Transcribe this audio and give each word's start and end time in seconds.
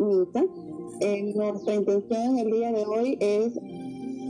Misa. 0.00 0.44
Eh, 1.00 1.32
nuestra 1.34 1.74
intención 1.74 2.22
en 2.22 2.38
el 2.38 2.52
día 2.52 2.72
de 2.72 2.84
hoy 2.84 3.16
es 3.20 3.54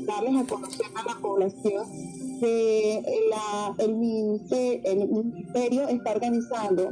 darles 0.07 0.37
a 0.37 0.47
conocer 0.47 0.87
a 0.95 1.15
la 1.15 1.21
población 1.21 1.85
que 2.41 3.03
la, 3.29 3.75
el, 3.79 3.97
ministerio, 3.97 4.81
el 4.85 5.09
ministerio 5.09 5.89
está 5.89 6.13
organizando 6.13 6.91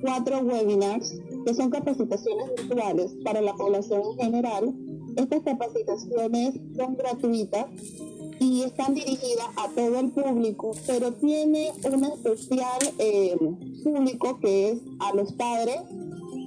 cuatro 0.00 0.40
webinars 0.40 1.14
que 1.44 1.54
son 1.54 1.70
capacitaciones 1.70 2.50
virtuales 2.56 3.14
para 3.24 3.40
la 3.40 3.54
población 3.54 4.02
en 4.18 4.26
general. 4.26 4.74
Estas 5.16 5.42
capacitaciones 5.42 6.54
son 6.76 6.96
gratuitas 6.96 7.66
y 8.40 8.62
están 8.62 8.94
dirigidas 8.94 9.46
a 9.56 9.68
todo 9.70 10.00
el 10.00 10.10
público, 10.10 10.72
pero 10.86 11.12
tiene 11.12 11.70
un 11.92 12.04
especial 12.04 12.80
eh, 12.98 13.36
público 13.82 14.38
que 14.40 14.72
es 14.72 14.78
a 15.00 15.14
los 15.14 15.32
padres, 15.32 15.80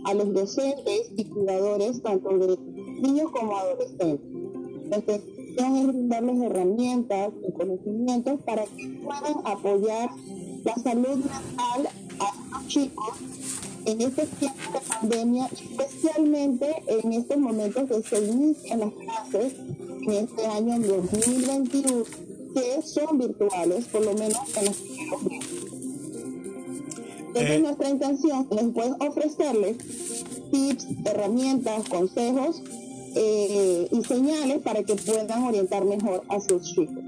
a 0.05 0.13
los 0.13 0.33
docentes 0.33 1.11
y 1.15 1.25
cuidadores, 1.25 2.01
tanto 2.01 2.37
de 2.37 2.57
niños 3.01 3.31
como 3.31 3.57
adolescentes. 3.57 4.19
La 4.89 4.97
intención 4.97 5.75
es 5.75 5.87
brindarles 5.87 6.41
herramientas 6.41 7.29
y 7.47 7.51
conocimientos 7.51 8.41
para 8.43 8.65
que 8.65 8.87
puedan 9.03 9.45
apoyar 9.45 10.09
la 10.63 10.75
salud 10.75 11.17
mental 11.17 11.89
a 12.19 12.57
los 12.59 12.67
chicos 12.67 13.17
en 13.85 14.01
este 14.01 14.25
tiempo 14.25 14.59
de 14.73 14.79
pandemia, 14.81 15.49
especialmente 15.51 16.83
en 16.87 17.13
estos 17.13 17.37
momentos 17.37 17.89
que 17.89 18.03
se 18.03 18.25
inician 18.25 18.79
las 18.81 18.93
clases 18.93 19.53
en 19.57 20.11
este 20.11 20.45
año 20.45 20.79
2021, 20.79 22.03
que 22.53 22.81
son 22.81 23.17
virtuales, 23.17 23.85
por 23.85 24.05
lo 24.05 24.13
menos 24.13 24.39
en 24.57 24.65
meses. 24.65 25.46
Entonces, 27.39 27.57
eh. 27.57 27.59
nuestra 27.59 27.89
intención 27.89 28.47
es 28.51 29.07
ofrecerles 29.07 29.77
tips, 30.51 30.87
herramientas, 31.05 31.87
consejos 31.89 32.61
eh, 33.15 33.87
y 33.91 34.03
señales 34.03 34.59
para 34.63 34.83
que 34.83 34.95
puedan 34.95 35.43
orientar 35.43 35.85
mejor 35.85 36.23
a 36.29 36.39
sus 36.39 36.61
chicos. 36.63 37.03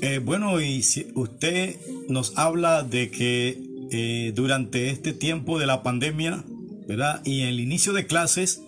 Eh, 0.00 0.18
bueno, 0.18 0.60
y 0.60 0.82
si 0.82 1.06
usted 1.14 1.76
nos 2.08 2.36
habla 2.36 2.82
de 2.82 3.10
que 3.10 3.62
eh, 3.90 4.32
durante 4.34 4.90
este 4.90 5.12
tiempo 5.12 5.58
de 5.58 5.66
la 5.66 5.82
pandemia, 5.82 6.44
¿verdad? 6.86 7.22
Y 7.24 7.42
el 7.42 7.60
inicio 7.60 7.92
de 7.92 8.06
clases, 8.06 8.60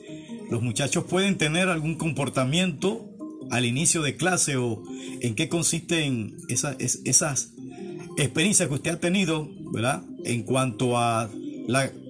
los 0.50 0.62
muchachos 0.62 1.04
pueden 1.04 1.36
tener 1.36 1.68
algún 1.68 1.96
comportamiento 1.96 3.10
al 3.50 3.66
inicio 3.66 4.02
de 4.02 4.16
clase 4.16 4.56
o 4.56 4.82
en 5.20 5.34
qué 5.34 5.48
consisten 5.48 6.36
esas, 6.48 6.76
esas 6.78 7.52
experiencias 8.16 8.68
que 8.68 8.74
usted 8.74 8.92
ha 8.92 9.00
tenido, 9.00 9.50
¿verdad? 9.76 10.02
En 10.24 10.42
cuanto 10.44 10.96
a 10.96 11.28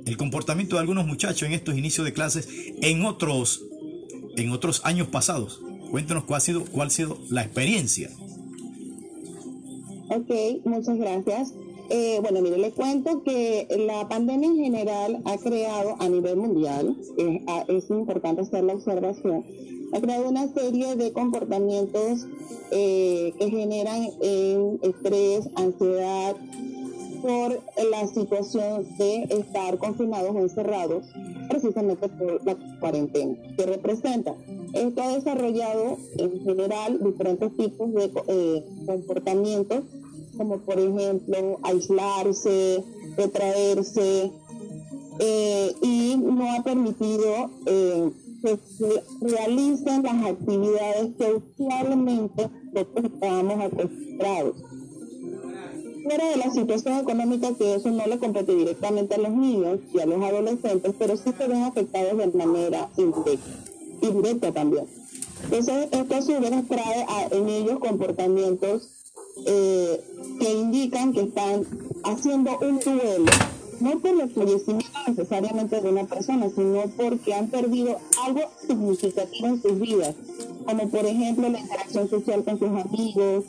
el 0.06 0.16
comportamiento 0.16 0.76
de 0.76 0.80
algunos 0.82 1.04
muchachos 1.04 1.48
en 1.48 1.52
estos 1.52 1.76
inicios 1.76 2.06
de 2.06 2.12
clases 2.12 2.48
en 2.80 3.04
otros, 3.04 3.64
en 4.36 4.52
otros 4.52 4.82
años 4.84 5.08
pasados. 5.08 5.60
Cuéntenos 5.90 6.22
cuál 6.22 6.38
ha 6.38 6.40
sido, 6.40 6.64
cuál 6.64 6.92
sido 6.92 7.18
la 7.28 7.42
experiencia. 7.42 8.08
Ok, 10.10 10.64
muchas 10.64 10.96
gracias. 10.96 11.54
Eh, 11.90 12.20
bueno, 12.22 12.40
mire, 12.40 12.56
le 12.56 12.70
cuento 12.70 13.24
que 13.24 13.66
la 13.88 14.08
pandemia 14.08 14.48
en 14.48 14.58
general 14.58 15.22
ha 15.24 15.36
creado 15.36 15.96
a 15.98 16.08
nivel 16.08 16.36
mundial, 16.36 16.96
es 17.66 17.90
importante 17.90 18.42
hacer 18.42 18.62
la 18.62 18.74
observación, 18.74 19.44
ha 19.92 20.00
creado 20.00 20.28
una 20.28 20.46
serie 20.52 20.94
de 20.94 21.12
comportamientos 21.12 22.26
eh, 22.70 23.32
que 23.38 23.50
generan 23.50 24.08
estrés, 24.82 25.48
ansiedad, 25.56 26.36
por 27.26 27.60
la 27.90 28.06
situación 28.06 28.86
de 28.98 29.24
estar 29.24 29.78
confinados 29.78 30.30
o 30.34 30.38
encerrados, 30.38 31.04
precisamente 31.48 32.08
por 32.08 32.44
la 32.46 32.56
cuarentena 32.78 33.34
que 33.56 33.66
representa. 33.66 34.34
Esto 34.72 35.02
ha 35.02 35.14
desarrollado 35.14 35.98
en 36.18 36.40
general 36.44 37.00
diferentes 37.02 37.56
tipos 37.56 37.92
de 37.94 38.12
eh, 38.28 38.64
comportamientos 38.86 39.82
como 40.36 40.58
por 40.58 40.78
ejemplo 40.78 41.58
aislarse, 41.62 42.84
retraerse, 43.16 44.30
eh, 45.18 45.74
y 45.82 46.16
no 46.18 46.52
ha 46.52 46.62
permitido 46.62 47.50
eh, 47.64 48.10
que 48.42 48.58
se 48.58 49.02
realicen 49.22 50.02
las 50.02 50.26
actividades 50.26 51.16
que 51.16 51.34
usualmente 51.34 52.50
nosotros 52.72 53.04
estábamos 53.14 53.64
acostumbrados. 53.64 54.56
Fuera 56.06 56.30
de 56.30 56.36
la 56.36 56.52
situación 56.52 56.98
económica, 57.00 57.52
que 57.58 57.74
eso 57.74 57.90
no 57.90 58.06
le 58.06 58.18
compete 58.18 58.54
directamente 58.54 59.16
a 59.16 59.18
los 59.18 59.32
niños 59.32 59.80
y 59.92 59.98
a 59.98 60.06
los 60.06 60.22
adolescentes, 60.22 60.94
pero 60.96 61.16
sí 61.16 61.32
se 61.36 61.48
ven 61.48 61.64
afectados 61.64 62.16
de 62.16 62.26
manera 62.28 62.88
indirecta, 62.96 63.50
indirecta 64.02 64.52
también. 64.52 64.86
Entonces, 65.42 65.88
esto 65.90 66.14
a 66.14 66.22
su 66.22 66.40
vez 66.40 66.68
trae 66.68 67.06
en 67.32 67.48
ellos 67.48 67.80
comportamientos 67.80 68.88
eh, 69.46 70.00
que 70.38 70.52
indican 70.52 71.12
que 71.12 71.22
están 71.22 71.66
haciendo 72.04 72.56
un 72.60 72.78
duelo, 72.78 73.32
no 73.80 73.98
por 73.98 74.20
el 74.20 74.30
fallecimiento 74.30 74.98
necesariamente 75.08 75.80
de 75.80 75.88
una 75.90 76.04
persona, 76.04 76.48
sino 76.54 76.84
porque 76.96 77.34
han 77.34 77.48
perdido 77.48 77.98
algo 78.24 78.42
significativo 78.64 79.48
en 79.48 79.60
sus 79.60 79.80
vidas, 79.80 80.14
como 80.66 80.88
por 80.88 81.04
ejemplo 81.04 81.48
la 81.48 81.58
interacción 81.58 82.08
social 82.08 82.44
con 82.44 82.60
sus 82.60 82.68
amigos, 82.68 83.44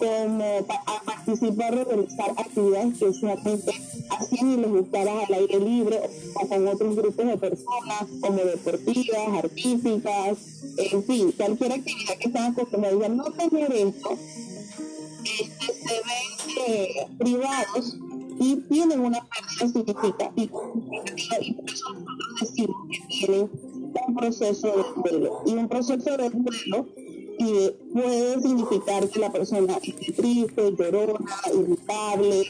como 0.00 0.44
a 0.86 1.02
participar 1.04 1.74
o 1.74 1.84
realizar 1.84 2.30
actividades 2.36 2.98
que 2.98 3.04
usualmente 3.04 3.72
hacían 4.08 4.50
y 4.50 4.56
les 4.56 4.70
gustaba 4.70 5.24
al 5.26 5.34
aire 5.34 5.60
libre 5.60 6.00
o 6.34 6.48
con 6.48 6.68
otros 6.68 6.96
grupos 6.96 7.26
de 7.26 7.36
personas 7.36 8.04
como 8.20 8.38
deportivas, 8.38 9.44
artísticas, 9.44 10.38
en 10.78 11.04
fin, 11.04 11.32
cualquier 11.32 11.72
actividad 11.72 12.16
que 12.18 12.28
están 12.28 12.52
acostumbrados. 12.52 13.04
A 13.04 13.08
no 13.08 13.24
tener 13.24 13.72
esto 13.72 14.18
este, 15.22 15.72
se 15.72 15.94
ven 15.94 16.66
eh, 16.66 17.06
privados 17.18 17.98
y 18.40 18.56
tienen 18.68 19.00
una 19.00 19.20
pérdida 19.28 19.68
significativa 19.68 20.32
y 20.36 20.46
por 20.48 21.74
eso 21.74 21.92
nosotros 21.92 22.34
decimos 22.40 22.76
que 22.88 23.06
tienen 23.08 23.50
un 24.06 24.14
proceso 24.16 24.66
de 24.68 25.10
duelo 25.10 25.42
y 25.46 25.52
un 25.52 25.68
proceso 25.68 26.16
de 26.16 26.30
duelo 26.30 26.88
que 27.40 27.74
puede 27.94 28.42
significar 28.42 29.08
que 29.08 29.18
la 29.18 29.32
persona 29.32 29.78
esté 29.82 30.12
triste, 30.12 30.74
llorona, 30.76 31.36
irritable, 31.54 32.44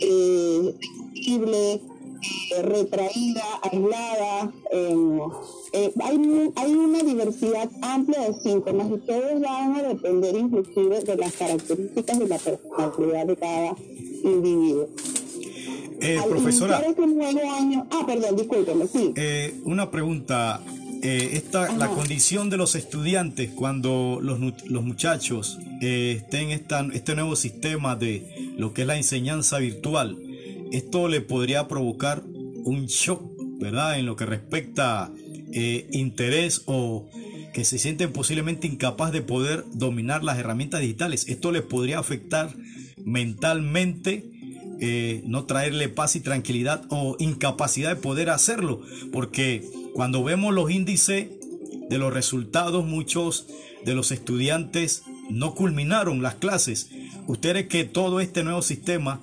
eh, 0.00 0.74
sensible, 1.14 1.74
eh, 1.74 2.62
retraída, 2.62 3.44
aislada. 3.62 4.52
Em, 4.72 5.20
eh, 5.72 5.92
hay, 6.02 6.52
hay 6.56 6.72
una 6.74 7.02
diversidad 7.02 7.70
amplia 7.82 8.20
de 8.28 8.40
síntomas 8.40 8.88
y 8.90 8.98
todos 9.06 9.40
van 9.40 9.76
a 9.76 9.82
depender 9.82 10.34
inclusive 10.36 11.00
de 11.00 11.16
las 11.16 11.32
características 11.34 12.20
y 12.20 12.26
la 12.26 12.38
personalidad 12.38 13.26
de 13.26 13.36
cada 13.36 13.76
individuo. 14.24 14.88
Eh, 16.00 16.18
profesora, 16.28 16.80
este 16.80 17.48
año, 17.48 17.86
ah, 17.92 18.02
perdón, 18.04 18.36
discúlpeme, 18.36 18.88
sí. 18.88 19.12
Eh, 19.14 19.54
una 19.64 19.88
pregunta. 19.88 20.60
Esta, 21.02 21.72
la 21.72 21.88
condición 21.88 22.48
de 22.48 22.56
los 22.56 22.74
estudiantes 22.74 23.50
cuando 23.50 24.20
los, 24.22 24.38
los 24.68 24.84
muchachos 24.84 25.58
estén 25.80 26.50
en 26.50 26.92
este 26.92 27.14
nuevo 27.14 27.34
sistema 27.36 27.96
de 27.96 28.54
lo 28.56 28.72
que 28.72 28.82
es 28.82 28.86
la 28.86 28.96
enseñanza 28.96 29.58
virtual, 29.58 30.16
esto 30.72 31.08
le 31.08 31.20
podría 31.20 31.68
provocar 31.68 32.22
un 32.64 32.86
shock, 32.86 33.22
¿verdad? 33.58 33.98
En 33.98 34.06
lo 34.06 34.16
que 34.16 34.26
respecta 34.26 35.12
eh, 35.52 35.86
interés 35.92 36.62
o 36.64 37.10
que 37.52 37.64
se 37.66 37.78
sienten 37.78 38.12
posiblemente 38.12 38.66
incapaz 38.66 39.12
de 39.12 39.20
poder 39.20 39.64
dominar 39.74 40.24
las 40.24 40.38
herramientas 40.38 40.80
digitales. 40.80 41.28
Esto 41.28 41.52
les 41.52 41.60
podría 41.60 41.98
afectar 41.98 42.54
mentalmente, 43.04 44.30
eh, 44.84 45.22
no 45.26 45.44
traerle 45.44 45.88
paz 45.88 46.16
y 46.16 46.20
tranquilidad 46.20 46.82
o 46.88 47.14
incapacidad 47.20 47.90
de 47.90 48.02
poder 48.02 48.30
hacerlo, 48.30 48.80
porque 49.12 49.64
cuando 49.94 50.24
vemos 50.24 50.52
los 50.52 50.72
índices 50.72 51.28
de 51.88 51.98
los 51.98 52.12
resultados, 52.12 52.84
muchos 52.84 53.46
de 53.84 53.94
los 53.94 54.10
estudiantes 54.10 55.04
no 55.30 55.54
culminaron 55.54 56.20
las 56.20 56.34
clases. 56.34 56.90
Ustedes 57.28 57.68
que 57.68 57.84
todo 57.84 58.18
este 58.18 58.42
nuevo 58.42 58.60
sistema 58.60 59.20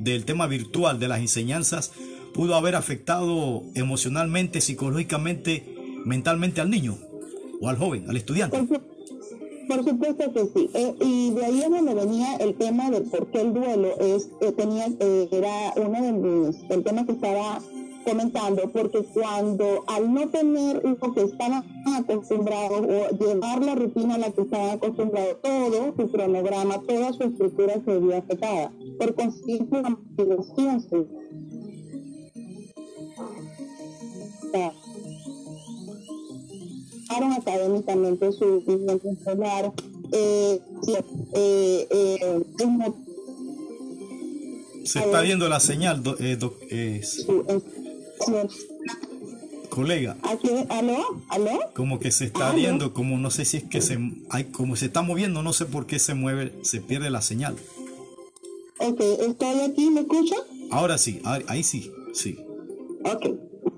del 0.00 0.24
tema 0.24 0.48
virtual 0.48 0.98
de 0.98 1.06
las 1.06 1.20
enseñanzas 1.20 1.92
pudo 2.34 2.56
haber 2.56 2.74
afectado 2.74 3.62
emocionalmente, 3.76 4.60
psicológicamente, 4.60 5.72
mentalmente 6.04 6.60
al 6.60 6.68
niño 6.68 6.98
o 7.60 7.68
al 7.68 7.76
joven, 7.76 8.10
al 8.10 8.16
estudiante? 8.16 8.58
Por, 9.68 9.84
supuesto 9.84 10.32
que 10.32 10.46
sí. 10.46 10.70
Eh, 10.74 10.94
y 11.00 11.30
de 11.30 11.44
ahí 11.44 11.60
es 11.60 11.70
donde 11.70 11.94
venía 11.94 12.36
el 12.36 12.54
tema 12.54 12.90
de 12.90 13.00
por 13.02 13.26
qué 13.28 13.40
el 13.40 13.54
duelo 13.54 13.88
es, 13.98 14.30
eh, 14.40 14.52
tenía, 14.52 14.86
eh, 15.00 15.28
era 15.30 15.74
uno 15.76 16.02
de 16.02 16.12
mis, 16.12 16.70
el 16.70 16.84
tema 16.84 17.04
que 17.04 17.12
estaba 17.12 17.60
comentando, 18.04 18.70
porque 18.72 19.02
cuando 19.12 19.82
al 19.88 20.12
no 20.14 20.28
tener 20.28 20.82
lo 20.84 21.12
que 21.12 21.22
estaban 21.22 21.64
acostumbrados 21.96 22.80
o 22.80 23.16
llevar 23.16 23.64
la 23.64 23.74
rutina 23.74 24.14
a 24.14 24.18
la 24.18 24.30
que 24.30 24.42
estaban 24.42 24.70
acostumbrados, 24.70 25.42
todo 25.42 25.94
su 25.96 26.08
cronograma, 26.12 26.80
toda 26.82 27.12
su 27.12 27.24
estructura 27.24 27.74
se 27.84 27.98
vio 27.98 28.16
afectada. 28.16 28.70
Por 28.98 29.14
consiguiente, 29.14 29.82
la 29.82 29.90
motivación 29.90 30.80
se 30.80 31.06
bajaron 37.16 37.32
académicamente 37.32 38.32
su 38.32 38.62
rendimiento 38.66 39.08
escolar, 39.08 39.72
eh, 40.12 40.60
eh, 41.34 41.88
eh, 41.90 42.42
se 44.84 45.00
está 45.00 45.20
viendo 45.22 45.48
la 45.48 45.58
señal, 45.60 46.02
eh, 46.20 47.00
colega. 49.68 50.16
¿Aló? 50.68 51.22
¿Aló? 51.28 51.60
Como 51.74 51.98
que 51.98 52.12
se 52.12 52.26
está 52.26 52.52
viendo, 52.52 52.94
como 52.94 53.18
no 53.18 53.30
sé 53.30 53.44
si 53.44 53.58
es 53.58 53.64
que 53.64 53.80
se, 53.80 53.98
hay, 54.30 54.44
como 54.44 54.76
se 54.76 54.86
está 54.86 55.02
moviendo, 55.02 55.42
no 55.42 55.52
sé 55.52 55.66
por 55.66 55.86
qué 55.86 55.98
se 55.98 56.14
mueve, 56.14 56.52
se 56.62 56.80
pierde 56.80 57.10
la 57.10 57.20
señal. 57.20 57.56
Ok, 58.78 59.00
estoy 59.00 59.60
aquí, 59.60 59.90
¿me 59.90 60.00
escucha? 60.00 60.36
Ahora 60.70 60.98
sí, 60.98 61.20
ahí 61.24 61.62
sí, 61.62 61.90
sí. 62.12 62.38
Ok, 63.04 63.26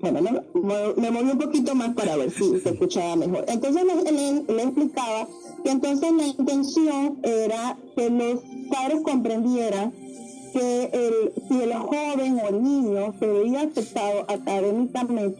bueno, 0.01 0.43
me, 0.61 1.11
moví 1.11 1.31
un 1.31 1.37
poquito 1.37 1.75
más 1.75 1.93
para 1.93 2.15
ver 2.15 2.31
si 2.31 2.59
se 2.59 2.69
escuchaba 2.69 3.15
mejor. 3.15 3.45
Entonces 3.47 3.83
le, 3.83 4.53
le 4.55 4.63
explicaba 4.63 5.27
que 5.63 5.71
entonces 5.71 6.11
la 6.11 6.27
intención 6.27 7.19
era 7.23 7.77
que 7.95 8.09
los 8.09 8.41
padres 8.69 9.01
comprendieran 9.03 9.93
que 10.51 10.89
el, 10.93 11.33
si 11.47 11.61
el 11.61 11.73
joven 11.73 12.39
o 12.39 12.47
el 12.49 12.63
niño 12.63 13.13
se 13.19 13.27
veía 13.27 13.61
afectado 13.61 14.25
académicamente, 14.27 15.37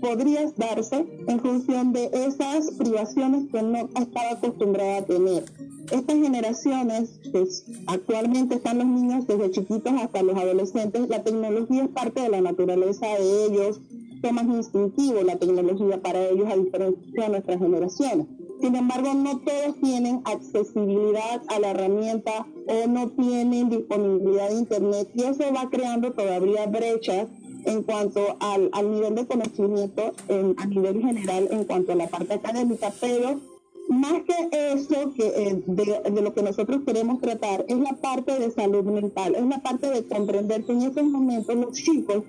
podría 0.00 0.50
darse 0.56 1.06
en 1.26 1.40
función 1.40 1.92
de 1.92 2.10
esas 2.12 2.70
privaciones 2.72 3.50
que 3.50 3.62
no 3.62 3.88
estaba 4.00 4.30
acostumbrado 4.32 4.98
a 4.98 5.02
tener. 5.02 5.44
Estas 5.90 6.16
generaciones, 6.16 7.20
pues, 7.32 7.64
actualmente 7.86 8.54
están 8.54 8.78
los 8.78 8.86
niños 8.86 9.26
desde 9.26 9.50
chiquitos 9.50 9.92
hasta 10.00 10.22
los 10.22 10.36
adolescentes, 10.36 11.08
la 11.08 11.22
tecnología 11.22 11.84
es 11.84 11.90
parte 11.90 12.20
de 12.20 12.28
la 12.28 12.40
naturaleza 12.40 13.06
de 13.06 13.46
ellos, 13.46 13.80
es 14.28 14.32
más 14.32 14.44
instintivo 14.44 15.22
la 15.22 15.36
tecnología 15.36 16.00
para 16.00 16.28
ellos 16.28 16.46
a 16.50 16.56
diferencia 16.56 17.24
de 17.24 17.28
nuestras 17.28 17.58
generaciones. 17.58 18.26
Sin 18.60 18.76
embargo, 18.76 19.12
no 19.14 19.40
todos 19.40 19.80
tienen 19.80 20.22
accesibilidad 20.24 21.42
a 21.48 21.58
la 21.58 21.70
herramienta 21.70 22.46
o 22.68 22.86
no 22.88 23.08
tienen 23.10 23.70
disponibilidad 23.70 24.50
de 24.50 24.54
Internet 24.54 25.08
y 25.14 25.22
eso 25.24 25.44
va 25.52 25.68
creando 25.68 26.12
todavía 26.12 26.66
brechas 26.66 27.26
en 27.64 27.82
cuanto 27.82 28.36
al, 28.40 28.70
nivel 28.90 29.14
de 29.14 29.26
conocimiento 29.26 30.12
a 30.56 30.66
nivel 30.66 31.00
general 31.00 31.48
en 31.50 31.64
cuanto 31.64 31.92
a 31.92 31.96
la 31.96 32.06
parte 32.06 32.34
académica, 32.34 32.92
pero 33.00 33.40
más 33.88 34.22
que 34.22 34.72
eso 34.74 35.12
que 35.14 35.26
eh, 35.26 35.62
de, 35.66 36.10
de, 36.10 36.22
lo 36.22 36.32
que 36.32 36.42
nosotros 36.42 36.82
queremos 36.86 37.20
tratar 37.20 37.64
es 37.68 37.76
la 37.78 37.92
parte 37.94 38.38
de 38.38 38.50
salud 38.50 38.84
mental, 38.84 39.34
es 39.34 39.44
la 39.44 39.58
parte 39.60 39.90
de 39.90 40.06
comprender 40.06 40.64
que 40.64 40.72
en 40.72 40.82
estos 40.82 41.04
momentos 41.04 41.54
los 41.56 41.72
chicos, 41.72 42.22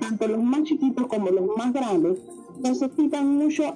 tanto 0.00 0.26
los 0.26 0.42
más 0.42 0.64
chiquitos 0.64 1.06
como 1.06 1.30
los 1.30 1.56
más 1.56 1.72
grandes, 1.72 2.18
necesitan 2.62 3.36
mucho, 3.36 3.74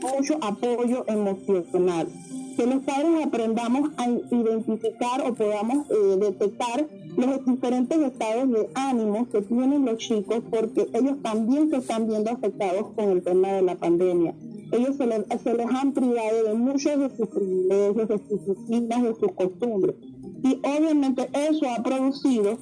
mucho 0.00 0.38
apoyo 0.40 1.04
emocional. 1.06 2.08
Que 2.56 2.66
los 2.66 2.82
padres 2.84 3.26
aprendamos 3.26 3.90
a 3.98 4.08
identificar 4.08 5.20
o 5.26 5.34
podamos 5.34 5.90
eh, 5.90 6.16
detectar 6.18 6.86
los 7.16 7.44
diferentes 7.44 7.98
estados 7.98 8.50
de 8.50 8.68
ánimo 8.74 9.28
que 9.30 9.42
tienen 9.42 9.84
los 9.84 9.98
chicos 9.98 10.42
porque 10.50 10.86
ellos 10.94 11.16
también 11.22 11.70
se 11.70 11.76
están 11.76 12.06
viendo 12.06 12.30
afectados 12.30 12.92
con 12.94 13.10
el 13.10 13.22
tema 13.22 13.48
de 13.48 13.62
la 13.62 13.74
pandemia. 13.76 14.34
Ellos 14.72 14.96
se 14.96 15.06
les, 15.06 15.66
han 15.70 15.92
privado 15.92 16.44
de 16.44 16.54
muchos 16.54 16.98
de 16.98 17.16
sus 17.16 17.28
privilegios, 17.28 18.08
de 18.08 18.18
sus 18.18 18.46
rutinas, 18.46 19.02
de 19.02 19.14
sus 19.14 19.32
costumbres. 19.32 19.94
Y 20.42 20.60
obviamente 20.62 21.28
eso 21.32 21.66
ha 21.70 21.82
producido 21.82 22.58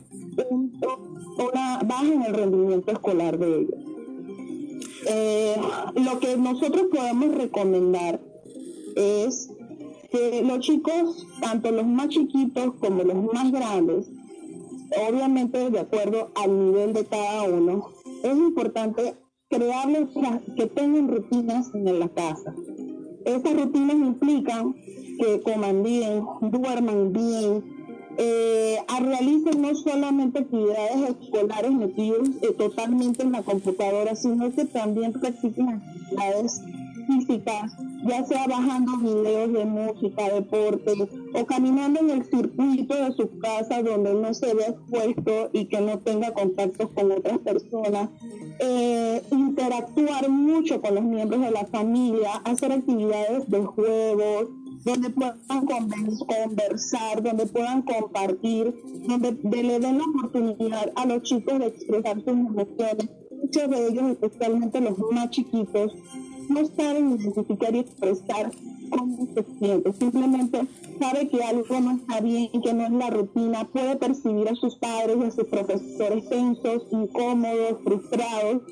una 1.38 1.81
baja 1.84 2.06
en 2.06 2.22
el 2.22 2.34
rendimiento 2.34 2.92
escolar 2.92 3.38
de 3.38 3.60
ellos. 3.60 3.94
Eh, 5.06 5.56
lo 5.96 6.19
que 6.19 6.36
nosotros 6.36 6.86
podemos 6.90 7.34
recomendar 7.34 8.20
es 8.96 9.50
que 10.10 10.42
los 10.42 10.60
chicos, 10.60 11.26
tanto 11.40 11.70
los 11.72 11.86
más 11.86 12.08
chiquitos 12.08 12.75
como 12.81 13.02
los 13.02 13.32
más 13.32 13.50
grandes, 13.50 14.08
obviamente 15.08 15.70
de 15.70 15.81
acuerdo 15.81 16.31
al 16.34 16.66
nivel 16.66 16.92
de 16.92 17.04
cada 17.04 17.42
uno, 17.42 17.88
es 18.22 18.36
importante 18.36 19.16
crearles 19.48 20.08
que 20.56 20.66
tengan 20.66 21.08
rutinas 21.08 21.70
en 21.75 21.98
la 21.98 22.08
casa. 22.08 22.54
Esas 23.25 23.54
rutinas 23.54 23.96
implican 23.96 24.75
que 25.19 25.40
coman 25.42 25.82
bien, 25.82 26.25
duerman 26.40 27.12
bien, 27.12 27.64
eh, 28.19 28.78
realicen 29.00 29.62
no 29.62 29.75
solamente 29.75 30.40
actividades 30.40 31.16
escolares 31.20 31.72
metidos 31.72 32.28
eh, 32.43 32.52
totalmente 32.56 33.22
en 33.22 33.32
la 33.32 33.43
computadora, 33.43 34.14
sino 34.14 34.52
que 34.52 34.64
también 34.64 35.12
practiquen 35.12 35.69
actividades 35.69 36.61
físicas, 37.06 37.72
ya 38.05 38.25
sea 38.25 38.46
bajando 38.46 38.96
videos 38.99 39.52
de 39.52 39.64
música, 39.66 40.32
deporte 40.32 40.93
o 41.34 41.46
caminando 41.46 42.00
en 42.00 42.11
el 42.11 42.25
circuito 42.25 42.94
de 42.94 43.12
su 43.12 43.38
casa 43.38 43.82
donde 43.82 44.14
no 44.14 44.32
se 44.32 44.55
vea 44.55 44.69
expuesto 44.69 45.50
y 45.52 45.67
que 45.67 45.81
no 45.81 45.99
tenga 45.99 46.32
contactos 46.32 46.90
con 46.94 47.12
otras 47.12 47.38
personas. 47.38 48.08
Eh, 48.60 49.22
interactuar 49.32 50.28
mucho 50.31 50.81
con 50.81 50.94
los 50.94 51.05
miembros 51.05 51.40
de 51.43 51.50
la 51.50 51.67
familia, 51.67 52.37
hacer 52.44 52.72
actividades 52.72 53.50
de 53.50 53.64
juegos, 53.64 54.49
donde 54.84 55.10
puedan 55.10 55.38
conversar, 55.66 57.22
donde 57.22 57.46
puedan 57.46 57.82
compartir, 57.82 58.75
donde 59.08 59.32
le 59.62 59.81
den 59.81 59.98
la 59.98 60.04
oportunidad 60.04 60.92
a 60.94 61.06
los 61.06 61.22
chicos 61.22 61.58
de 61.58 61.66
expresar 61.66 62.16
sus 62.19 62.28
emociones. 62.28 63.08
Muchos 63.31 63.70
de 63.70 63.88
ellos, 63.88 64.19
especialmente 64.20 64.81
los 64.81 64.98
más 65.10 65.31
chiquitos, 65.31 65.92
no 66.48 66.66
saben 66.66 67.12
identificar 67.12 67.75
y 67.75 67.78
expresar 67.78 68.50
cómo 68.90 69.26
se 69.34 69.44
siente. 69.58 69.92
Simplemente 69.92 70.66
sabe 70.98 71.28
que 71.28 71.42
algo 71.42 71.81
no 71.81 71.92
está 71.92 72.20
bien, 72.20 72.48
que 72.62 72.75
no 72.75 72.84
es 72.84 72.92
la 72.92 73.10
rutina, 73.10 73.64
puede 73.64 73.96
percibir 73.96 74.48
a 74.48 74.54
sus 74.54 74.76
padres 74.76 75.16
y 75.20 75.25
a 75.25 75.31
sus 75.31 75.44
profesores 75.44 76.28
tensos, 76.28 76.82
incómodos, 76.90 77.78
frustrados, 77.84 78.62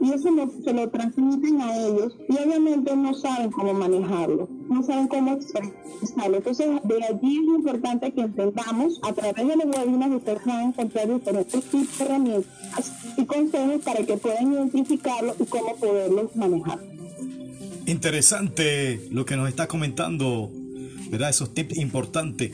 y 0.00 0.12
eso 0.12 0.28
se 0.64 0.72
lo 0.72 0.88
transmiten 0.90 1.60
a 1.60 1.76
ellos 1.76 2.16
y 2.28 2.32
obviamente 2.34 2.96
no 2.96 3.14
saben 3.14 3.50
cómo 3.50 3.74
manejarlo, 3.74 4.48
no 4.68 4.82
saben 4.82 5.08
cómo 5.08 5.32
expresarlo. 5.32 6.36
Entonces, 6.36 6.68
de 6.84 7.04
allí 7.04 7.38
es 7.38 7.58
importante 7.58 8.12
que 8.12 8.20
entendamos 8.20 9.00
a 9.02 9.12
través 9.12 9.46
de 9.46 9.56
los 9.56 9.76
webinars 9.76 10.14
ustedes 10.16 10.44
van 10.44 10.56
a 10.56 10.64
encontrar 10.64 11.08
diferentes 11.12 11.64
tipos 11.64 11.98
de 11.98 12.04
herramientas 12.04 12.92
y 13.16 13.24
consejos 13.24 13.82
para 13.84 14.04
que 14.04 14.16
puedan 14.16 14.52
identificarlo 14.52 15.34
y 15.38 15.44
cómo 15.44 15.74
poderlos 15.76 16.36
manejar. 16.36 16.78
Interesante 17.86 19.08
lo 19.12 19.24
que 19.24 19.36
nos 19.36 19.48
está 19.48 19.68
comentando, 19.68 20.50
¿verdad? 21.08 21.30
Esos 21.30 21.54
tips 21.54 21.76
importantes. 21.76 22.50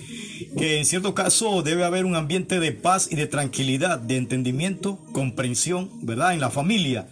Que 0.59 0.79
en 0.79 0.85
cierto 0.85 1.15
caso 1.15 1.63
debe 1.63 1.85
haber 1.85 2.05
un 2.05 2.17
ambiente 2.17 2.61
de 2.61 2.73
paz 2.73 3.09
y 3.11 3.17
de 3.17 3.27
tranquilidad, 3.27 3.99
de 3.99 4.19
entendimiento, 4.19 4.99
comprensión, 5.13 5.91
¿verdad? 6.03 6.35
En 6.35 6.41
la 6.41 6.51
familia. 6.51 7.09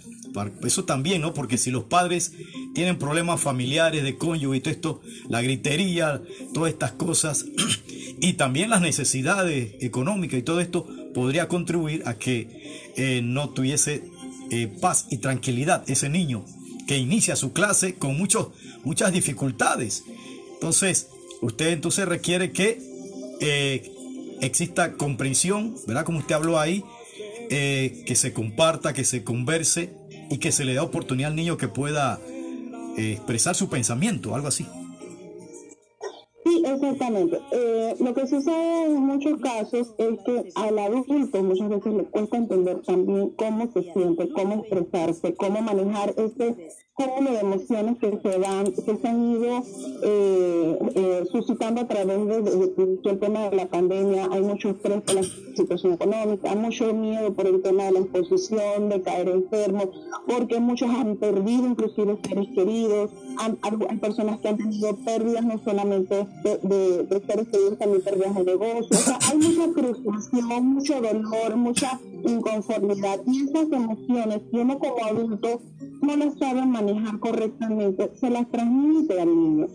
Eso 0.63 0.85
también, 0.85 1.23
¿no? 1.23 1.33
Porque 1.33 1.57
si 1.57 1.71
los 1.71 1.85
padres 1.85 2.35
tienen 2.75 2.99
problemas 2.99 3.41
familiares 3.41 4.03
de 4.03 4.17
cónyuge 4.17 4.59
y 4.59 4.61
todo 4.61 4.75
esto, 4.75 5.01
la 5.31 5.41
gritería, 5.41 6.21
todas 6.53 6.73
estas 6.73 6.93
cosas, 6.93 7.47
y 8.21 8.35
también 8.35 8.69
las 8.69 8.83
necesidades 8.83 9.77
económicas 9.81 10.39
y 10.39 10.43
todo 10.43 10.61
esto, 10.61 10.87
podría 11.15 11.49
contribuir 11.49 12.03
a 12.05 12.19
que 12.19 12.93
eh, 12.97 13.23
no 13.25 13.49
tuviese 13.49 14.05
eh, 14.51 14.69
paz 14.81 15.07
y 15.11 15.19
tranquilidad 15.19 15.89
ese 15.89 16.11
niño 16.11 16.45
que 16.87 16.99
inicia 16.99 17.37
su 17.37 17.53
clase 17.53 17.95
con 17.95 18.17
muchos, 18.17 18.49
muchas 18.85 19.13
dificultades. 19.13 20.05
Entonces, 20.55 21.09
usted 21.41 21.69
entonces 21.71 22.07
requiere 22.07 22.53
que 22.53 22.81
eh, 23.41 23.93
exista 24.41 24.95
comprensión, 24.95 25.77
¿verdad? 25.87 26.05
Como 26.05 26.19
usted 26.19 26.35
habló 26.35 26.59
ahí, 26.59 26.85
eh, 27.51 28.05
que 28.07 28.15
se 28.15 28.33
comparta, 28.33 28.93
que 28.93 29.05
se 29.05 29.25
converse 29.25 29.93
y 30.31 30.39
que 30.39 30.53
se 30.53 30.65
le 30.65 30.73
dé 30.73 30.79
oportunidad 30.79 31.31
al 31.31 31.37
niño 31.37 31.57
que 31.57 31.69
pueda 31.69 32.21
eh, 32.97 33.13
expresar 33.13 33.55
su 33.55 33.69
pensamiento, 33.69 34.35
algo 34.35 34.49
así. 34.49 34.67
Exactamente. 36.75 37.39
lo 37.99 38.15
que 38.15 38.27
sucede 38.27 38.87
en 38.87 39.07
muchos 39.07 39.41
casos 39.41 39.95
es 39.99 40.19
que 40.25 40.53
al 40.55 40.79
adulto 40.79 41.43
muchas 41.43 41.69
veces 41.69 41.95
le 41.95 42.05
cuesta 42.05 42.37
entender 42.37 42.81
también 42.83 43.31
cómo 43.31 43.71
se 43.73 43.93
siente, 43.93 44.31
cómo 44.31 44.55
expresarse, 44.55 45.35
cómo 45.35 45.63
manejar 45.63 46.15
ese 46.17 46.71
cúmulo 47.01 47.33
de 47.33 47.41
emociones 47.41 47.99
que 47.99 48.19
se 48.23 48.39
van, 48.39 48.65
que 48.67 48.97
se 48.97 49.09
han 49.09 49.33
ido 49.33 49.63
eh, 50.03 50.79
eh, 50.95 51.25
suscitando 51.33 51.81
a 51.81 51.89
través 51.89 52.27
del 52.27 53.19
tema 53.19 53.49
de 53.49 53.57
la 53.57 53.67
pandemia. 53.67 54.29
Hay 54.31 54.43
mucho 54.43 54.71
estrés 54.71 55.01
por 55.03 55.15
la 55.15 55.23
situación 55.23 55.95
económica, 55.95 56.55
mucho 56.55 56.93
miedo 56.93 57.33
por 57.33 57.47
el 57.47 57.63
tema 57.63 57.85
de 57.85 57.93
la 57.93 57.99
exposición, 58.01 58.91
de 58.91 59.01
caer 59.01 59.29
enfermo, 59.29 59.91
porque 60.27 60.61
muchos 60.61 60.91
han 60.91 61.17
perdido 61.17 61.69
inclusive 61.69 62.19
seres 62.23 62.49
queridos, 62.55 63.11
hay 63.63 63.97
personas 63.97 64.41
que 64.41 64.49
han 64.49 64.57
tenido 64.59 64.95
pérdidas 64.97 65.45
no 65.45 65.59
solamente 65.65 66.27
de, 66.43 67.23
seres 67.27 67.49
queridos, 67.49 67.79
también 67.79 68.03
pérdidas 68.03 68.35
de 68.35 68.45
negocios. 68.45 69.09
hay 69.29 69.39
mucha 69.39 69.73
frustración, 69.73 70.67
mucho 70.67 71.01
dolor, 71.01 71.57
mucha 71.57 72.01
inconformidad 72.25 73.21
y 73.27 73.45
esas 73.45 73.71
emociones 73.73 74.41
que 74.51 74.59
uno 74.59 74.79
como 74.79 75.05
adulto 75.05 75.61
no 76.03 76.17
las 76.17 76.39
sabe 76.39 76.65
manejar 76.67 77.19
correctamente, 77.19 78.11
se 78.19 78.31
las 78.31 78.49
transmite 78.51 79.21
al 79.21 79.29
niño. 79.29 79.67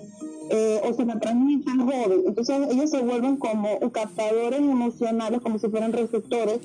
Eh, 0.52 0.80
o 0.88 0.94
se 0.94 1.06
las 1.06 1.20
transmite 1.20 1.72
al 1.72 1.82
joven. 1.82 2.24
Entonces 2.28 2.56
ellos 2.70 2.92
se 2.92 3.02
vuelven 3.02 3.38
como 3.38 3.80
captadores 3.92 4.60
emocionales, 4.60 5.42
como 5.42 5.58
si 5.58 5.68
fueran 5.70 5.92
receptores, 5.92 6.60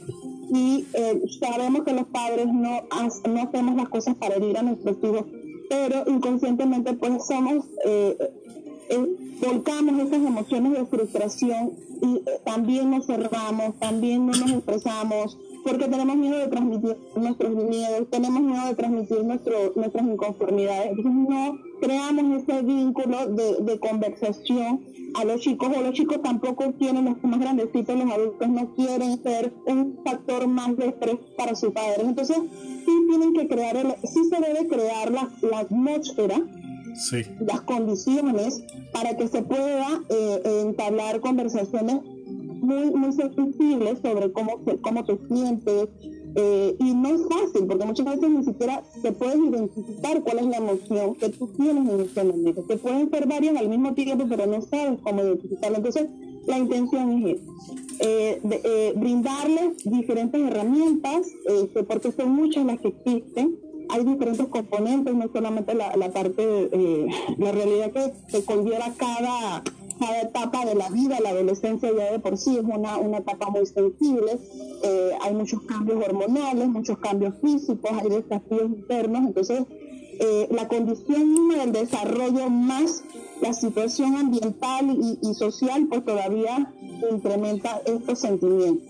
y 0.52 0.84
eh, 0.92 1.22
sabemos 1.40 1.84
que 1.84 1.94
los 1.94 2.06
padres 2.08 2.46
no, 2.46 2.82
no 3.28 3.42
hacemos 3.42 3.76
las 3.76 3.88
cosas 3.88 4.16
para 4.16 4.34
herir 4.34 4.58
a 4.58 4.62
nuestros 4.62 4.98
hijos, 5.02 5.24
pero 5.70 6.04
inconscientemente 6.08 6.92
pues 6.92 7.26
somos, 7.26 7.64
eh, 7.86 8.18
volcamos 9.40 9.98
esas 10.06 10.26
emociones 10.26 10.72
de 10.72 10.84
frustración 10.84 11.72
y 12.02 12.22
también 12.44 12.90
nos 12.90 13.06
cerramos, 13.06 13.78
también 13.78 14.26
no 14.26 14.32
nos 14.32 14.50
expresamos, 14.50 15.38
porque 15.64 15.88
tenemos 15.88 16.16
miedo 16.16 16.38
de 16.38 16.48
transmitir 16.48 16.96
nuestros 17.16 17.54
miedos, 17.54 18.10
tenemos 18.10 18.42
miedo 18.42 18.66
de 18.66 18.74
transmitir 18.74 19.24
nuestro, 19.24 19.72
nuestras 19.76 20.06
inconformidades. 20.06 20.90
Entonces 20.90 21.12
no 21.12 21.58
creamos 21.80 22.42
ese 22.42 22.62
vínculo 22.62 23.26
de, 23.26 23.56
de, 23.62 23.78
conversación 23.78 24.84
a 25.14 25.24
los 25.24 25.40
chicos, 25.40 25.68
o 25.76 25.80
los 25.82 25.92
chicos 25.92 26.22
tampoco 26.22 26.72
quieren, 26.78 27.04
los 27.04 27.22
más 27.24 27.40
grandecitos, 27.40 27.96
los 27.96 28.10
adultos 28.10 28.48
no 28.48 28.74
quieren 28.74 29.22
ser 29.22 29.52
un 29.66 29.98
factor 30.04 30.46
más 30.46 30.76
de 30.76 30.88
estrés 30.88 31.16
para 31.36 31.54
sus 31.54 31.72
padres. 31.72 32.04
Entonces 32.04 32.36
sí 32.84 32.92
tienen 33.08 33.32
que 33.32 33.48
crear, 33.48 33.76
el, 33.76 33.92
sí 34.04 34.24
se 34.30 34.40
debe 34.40 34.66
crear 34.68 35.10
la, 35.10 35.30
la 35.42 35.58
atmósfera 35.60 36.42
Sí. 36.94 37.22
las 37.38 37.60
condiciones 37.60 38.64
para 38.92 39.16
que 39.16 39.28
se 39.28 39.42
pueda 39.42 40.02
eh, 40.08 40.62
entablar 40.66 41.20
conversaciones 41.20 42.00
muy, 42.70 42.90
muy 42.92 43.12
sensible 43.12 43.96
sobre 44.00 44.32
cómo, 44.32 44.60
cómo 44.82 45.04
te 45.04 45.18
sientes. 45.28 45.88
Eh, 46.36 46.76
y 46.78 46.94
no 46.94 47.08
es 47.08 47.22
fácil, 47.26 47.66
porque 47.66 47.84
muchas 47.84 48.06
veces 48.06 48.30
ni 48.30 48.44
siquiera 48.44 48.84
te 49.02 49.10
puedes 49.10 49.36
identificar 49.36 50.22
cuál 50.22 50.38
es 50.38 50.46
la 50.46 50.56
emoción 50.58 51.16
que 51.16 51.28
tú 51.30 51.48
tienes 51.48 51.92
en 51.92 52.00
ese 52.00 52.22
momento. 52.22 52.62
Te 52.62 52.76
pueden 52.76 53.10
ser 53.10 53.26
varias 53.26 53.56
al 53.56 53.68
mismo 53.68 53.94
tiempo, 53.94 54.26
pero 54.28 54.46
no 54.46 54.62
sabes 54.62 55.00
cómo 55.02 55.22
identificarlo. 55.22 55.78
Entonces, 55.78 56.08
la 56.46 56.58
intención 56.58 57.26
es 57.26 57.40
eh, 57.98 58.40
eh, 58.44 58.92
brindarles 58.94 59.78
diferentes 59.84 60.40
herramientas, 60.40 61.26
este, 61.46 61.82
porque 61.82 62.12
son 62.12 62.30
muchas 62.30 62.64
las 62.64 62.80
que 62.80 62.88
existen. 62.88 63.58
Hay 63.88 64.04
diferentes 64.04 64.46
componentes, 64.46 65.12
no 65.12 65.28
solamente 65.32 65.74
la, 65.74 65.90
parte, 66.12 66.70
la 67.38 67.50
realidad 67.50 67.90
que, 67.90 68.12
que 68.30 68.44
conlleva 68.44 68.92
cada 68.96 69.64
cada 70.00 70.22
etapa 70.22 70.64
de 70.64 70.74
la 70.74 70.88
vida, 70.88 71.20
la 71.20 71.28
adolescencia 71.28 71.90
ya 71.96 72.10
de 72.10 72.18
por 72.18 72.38
sí 72.38 72.56
es 72.56 72.64
una, 72.64 72.96
una 72.96 73.18
etapa 73.18 73.50
muy 73.50 73.66
sensible, 73.66 74.38
eh, 74.82 75.10
hay 75.20 75.34
muchos 75.34 75.60
cambios 75.62 76.02
hormonales, 76.02 76.68
muchos 76.68 76.98
cambios 76.98 77.34
físicos, 77.40 77.90
hay 77.92 78.08
desafíos 78.08 78.62
internos, 78.62 79.26
entonces 79.26 79.62
eh, 80.18 80.48
la 80.50 80.66
condición 80.68 81.50
del 81.50 81.72
desarrollo 81.72 82.48
más 82.50 83.04
la 83.40 83.52
situación 83.52 84.16
ambiental 84.16 84.96
y, 85.22 85.34
social 85.34 85.86
pues 85.88 86.04
todavía 86.04 86.72
incrementa 87.10 87.80
estos 87.86 88.18
sentimientos. 88.18 88.86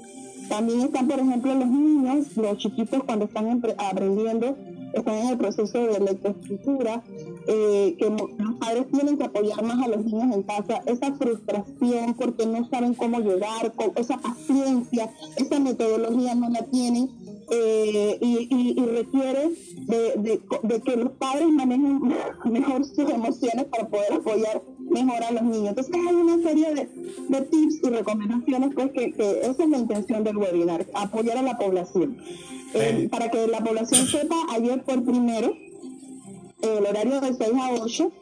También 0.49 0.81
están, 0.81 1.07
por 1.07 1.21
ejemplo, 1.21 1.55
los 1.55 1.69
niños, 1.69 2.37
los 2.37 2.59
chiquitos 2.59 3.05
cuando 3.05 3.27
están 3.27 3.63
aprendiendo 3.79 4.57
están 4.93 5.15
en 5.15 5.29
el 5.29 5.39
proceso 5.39 5.79
de 5.79 6.01
lectoescritura, 6.01 7.03
eh, 7.47 7.97
que 7.99 8.11
los 8.11 8.55
padres 8.59 8.87
tienen 8.91 9.17
que 9.17 9.25
apoyar 9.25 9.63
más 9.63 9.85
a 9.85 9.89
los 9.89 10.05
niños 10.05 10.35
en 10.35 10.43
casa, 10.43 10.83
esa 10.87 11.13
frustración 11.15 12.15
porque 12.19 12.47
no 12.47 12.69
saben 12.69 12.95
cómo 12.95 13.21
llegar, 13.21 13.73
con 13.75 13.93
esa 13.97 14.19
paciencia, 14.19 15.11
esa 15.37 15.61
metodología 15.61 16.35
no 16.35 16.49
la 16.51 16.63
tienen. 16.65 17.11
Eh, 17.53 18.17
y, 18.21 18.77
requiere 18.77 19.51
de, 19.89 20.41
que 20.85 20.97
los 20.97 21.11
padres 21.15 21.49
manejen 21.49 22.01
mejor 22.45 22.85
sus 22.85 23.11
emociones 23.11 23.65
para 23.65 23.89
poder 23.89 24.13
apoyar 24.13 24.63
mejor 24.79 25.25
a 25.25 25.33
los 25.33 25.43
niños. 25.43 25.71
Entonces 25.71 25.95
hay 25.95 26.15
una 26.15 26.41
serie 26.43 26.75
de, 26.75 27.41
tips 27.41 27.81
y 27.83 27.91
recomendaciones 27.91 28.71
pues 28.75 28.93
que, 28.93 29.13
que 29.13 29.41
esa 29.41 29.65
es 29.65 29.69
la 29.69 29.79
intención 29.79 30.23
del 30.23 30.37
webinar, 30.37 30.87
apoyar 30.95 31.39
a 31.39 31.43
la 31.43 31.59
población. 31.59 32.19
Eh, 32.75 33.09
para 33.11 33.31
que 33.31 33.47
la 33.49 33.61
población 33.61 34.07
sepa, 34.07 34.37
ayer 34.51 34.83
fue 34.85 34.95
el 34.95 35.03
primero, 35.03 35.53
el 36.63 36.87
horario 36.87 37.21
de 37.21 37.35
6 37.35 37.51
a 37.61 37.73
8, 37.83 38.13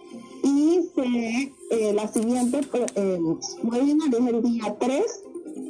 y 0.43 0.81
se, 0.95 1.53
eh, 1.71 1.93
la 1.93 2.09
siguiente 2.09 2.61
eh, 2.95 3.19
webinar 3.63 4.09
es 4.15 4.27
el 4.27 4.43
día 4.43 4.77
3, 4.79 5.03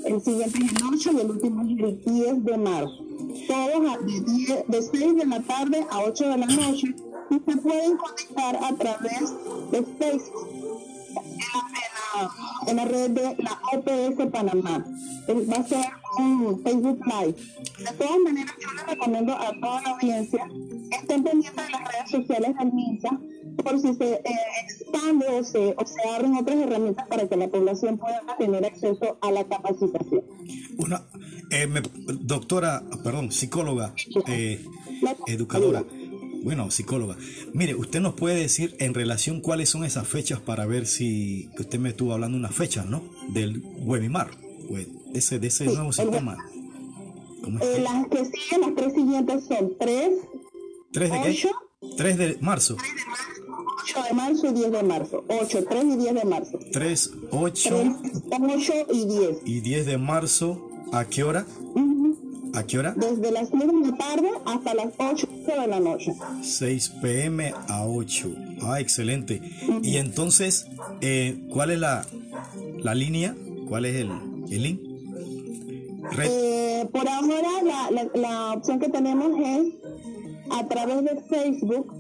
el 0.05 0.21
siguiente 0.21 0.59
es 0.59 0.73
el 0.73 0.95
8 0.95 1.11
y 1.13 1.21
el 1.21 1.31
último 1.31 1.63
es 1.63 1.69
el 1.69 2.05
10 2.05 2.45
de 2.45 2.59
marzo. 2.59 3.05
Todos 3.49 4.07
de, 4.07 4.65
de 4.69 4.83
6 4.83 5.17
de 5.17 5.27
la 5.27 5.41
tarde 5.41 5.87
a 5.91 6.01
8 6.01 6.29
de 6.29 6.39
la 6.39 6.47
noche 6.47 6.95
y 7.31 7.35
se 7.35 7.57
pueden 7.57 7.97
conectar 7.97 8.57
a 8.57 8.75
través 8.75 9.35
de 9.71 9.83
Facebook 9.99 10.49
en 12.67 12.77
la, 12.77 12.85
red 12.85 13.11
de 13.11 13.37
la 13.43 13.61
OPS 13.73 14.31
Panamá. 14.31 14.85
Va 15.29 15.57
a 15.57 15.65
ser 15.65 15.85
un 16.19 16.63
Facebook 16.63 17.01
Live. 17.05 17.37
De 17.79 17.97
todas 17.99 18.19
maneras, 18.25 18.55
yo 18.61 18.73
les 18.73 18.87
recomiendo 18.87 19.35
a 19.35 19.53
toda 19.61 19.83
la 19.83 19.91
audiencia 19.91 20.49
estén 20.91 21.23
pendientes 21.23 21.55
de 21.55 21.71
las 21.71 21.93
redes 21.93 22.11
sociales 22.11 22.57
del 22.57 22.73
MINSA 22.73 23.21
por 23.63 23.81
si 23.81 23.95
se 23.95 24.15
eh, 24.15 24.23
expande 24.63 25.27
o 25.29 25.45
se, 25.45 25.75
o 25.77 25.87
se 25.87 26.09
abren 26.09 26.37
otras 26.37 26.57
herramientas 26.57 27.07
para 27.09 27.29
que 27.29 27.37
la 27.37 27.49
población 27.49 27.99
pueda 27.99 28.23
tener 28.39 28.65
acceso 28.65 29.19
a 29.21 29.33
la 29.33 29.45
capacitación. 29.45 30.23
Una, 30.77 31.03
eh, 31.51 31.69
doctora, 32.21 32.83
perdón, 33.03 33.33
psicóloga, 33.33 33.95
eh, 34.29 34.65
educadora. 35.27 35.85
Bueno, 36.43 36.71
psicóloga. 36.71 37.17
Mire, 37.53 37.75
usted 37.75 38.01
nos 38.01 38.15
puede 38.15 38.37
decir 38.37 38.77
en 38.79 38.95
relación 38.95 39.41
cuáles 39.41 39.69
son 39.69 39.85
esas 39.85 40.07
fechas 40.07 40.41
para 40.41 40.67
ver 40.67 40.87
si 40.87 41.51
usted 41.59 41.81
me 41.81 41.89
estuvo 41.89 42.13
hablando 42.13 42.39
unas 42.39 42.55
fechas, 42.55 42.87
¿no? 42.87 43.03
Del 43.31 43.61
webinar, 43.81 44.31
ese, 45.15 45.39
de 45.39 45.47
ese 45.47 45.65
nuevo 45.67 45.93
sistema. 45.93 46.37
Eh, 47.61 47.81
las 47.83 48.07
que 48.09 48.25
siguen, 48.27 48.61
las 48.61 48.75
tres 48.75 48.93
siguientes 48.95 49.45
son 49.47 49.73
3, 49.79 50.11
3 50.93 51.11
de 51.11 51.19
8, 51.19 51.49
3 51.97 52.19
de 52.19 52.39
marzo. 52.41 52.77
3 52.77 52.97
de 52.97 53.07
marzo, 53.07 53.37
8 53.83 54.03
de 54.09 54.15
marzo 54.15 54.47
y 54.49 54.53
10 54.53 54.73
de 54.73 54.83
marzo. 54.83 55.25
8, 55.29 55.65
3 55.69 55.85
y 55.85 55.97
10 55.97 56.15
de 56.15 56.25
marzo. 56.25 56.59
3, 56.73 57.11
8, 57.31 57.97
8 58.31 58.73
y 58.93 59.07
10. 59.07 59.37
Y 59.45 59.61
10 59.61 59.87
de 59.87 59.99
marzo, 59.99 60.69
¿a 60.93 61.05
qué 61.07 61.25
hora? 61.25 61.47
¿A 62.55 62.65
qué 62.65 62.79
hora? 62.79 62.95
Desde 62.97 63.31
las 63.31 63.49
6 63.51 63.61
de 63.61 63.91
la 63.91 63.97
tarde 63.97 64.31
hasta 64.45 64.75
las 64.75 64.89
8 64.99 65.29
de 65.47 65.67
la 65.67 65.81
noche. 65.81 66.15
6 66.43 66.89
pm 67.01 67.55
a 67.69 67.87
8. 67.87 68.35
Ah, 68.63 68.81
excelente. 68.81 69.41
Y 69.83 69.97
entonces, 69.97 70.67
eh, 71.01 71.47
¿cuál 71.51 71.71
es 71.71 71.79
la, 71.79 72.05
la 72.79 72.95
línea? 72.95 73.37
¿Cuál 73.69 73.85
es 73.85 73.97
el, 73.97 74.11
link? 74.57 74.81
Eh, 76.23 76.89
por 76.93 77.09
ahora, 77.09 77.63
la, 77.63 77.91
la, 77.91 78.11
la, 78.15 78.53
opción 78.53 78.79
que 78.79 78.89
tenemos 78.89 79.39
es 79.39 79.75
a 80.51 80.67
través 80.67 81.05
de 81.05 81.21
Facebook. 81.29 81.95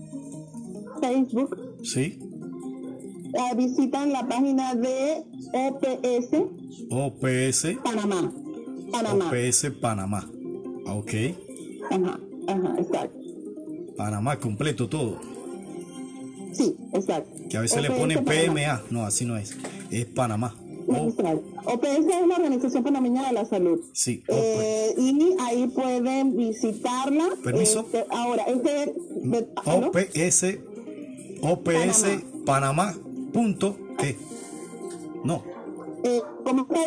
Facebook. 1.00 1.78
Sí. 1.83 2.19
Uh, 3.35 3.57
visitan 3.57 4.12
la 4.12 4.26
página 4.26 4.75
de 4.75 5.25
OPS. 5.52 6.31
OPS. 6.90 7.78
Panamá. 7.85 8.33
Panamá. 8.90 9.26
OPS 9.28 9.71
Panamá. 9.81 10.31
Ok. 10.87 11.12
Ajá, 11.90 12.21
ajá, 12.47 12.75
exacto. 12.78 13.19
Panamá 13.97 14.38
completo 14.38 14.88
todo. 14.88 15.21
Sí, 16.52 16.76
exacto. 16.93 17.31
Que 17.50 17.57
a 17.57 17.61
veces 17.61 17.83
le 17.83 17.90
ponen 17.90 18.25
PMA. 18.25 18.83
No, 18.90 19.05
así 19.05 19.25
no 19.25 19.37
es. 19.37 19.57
Es 19.90 20.07
Panamá. 20.07 20.55
OPS 20.88 21.88
es 21.88 22.26
la 22.26 22.37
Organización 22.37 22.83
Panameña 22.83 23.26
de 23.28 23.33
la 23.33 23.45
Salud. 23.45 23.80
Sí. 23.92 24.23
Eh, 24.28 24.95
y 24.97 25.35
ahí 25.40 25.66
pueden 25.68 26.37
visitarla. 26.37 27.28
Permiso. 27.42 27.80
Este, 27.80 28.07
ahora, 28.11 28.45
este. 28.45 28.95
OPS, 29.64 30.59
OPS 31.42 32.04
Panamá. 32.45 32.95
punto 33.33 33.76
e. 33.99 34.16
No. 35.25 35.42
Eh, 36.04 36.23
como 36.45 36.66
que 36.68 36.78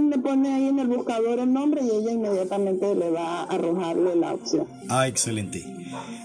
le 0.00 0.18
pone 0.18 0.54
ahí 0.54 0.68
en 0.68 0.78
el 0.78 0.88
buscador 0.88 1.38
el 1.38 1.52
nombre 1.52 1.82
y 1.82 1.90
ella 1.90 2.12
inmediatamente 2.12 2.94
le 2.94 3.10
va 3.10 3.40
a 3.40 3.44
arrojarle 3.44 4.14
la 4.14 4.34
opción. 4.34 4.66
Ah, 4.88 5.08
excelente. 5.08 5.64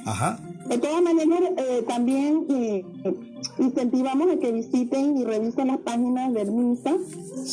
Ajá. 0.06 0.40
De 0.74 0.80
todas 0.80 1.04
maneras, 1.04 1.40
eh, 1.56 1.84
también 1.88 2.48
eh, 2.50 2.84
incentivamos 3.60 4.32
a 4.32 4.40
que 4.40 4.52
visiten 4.52 5.18
y 5.18 5.24
revisen 5.24 5.68
las 5.68 5.78
páginas 5.78 6.34
del 6.34 6.52
MISA 6.52 6.96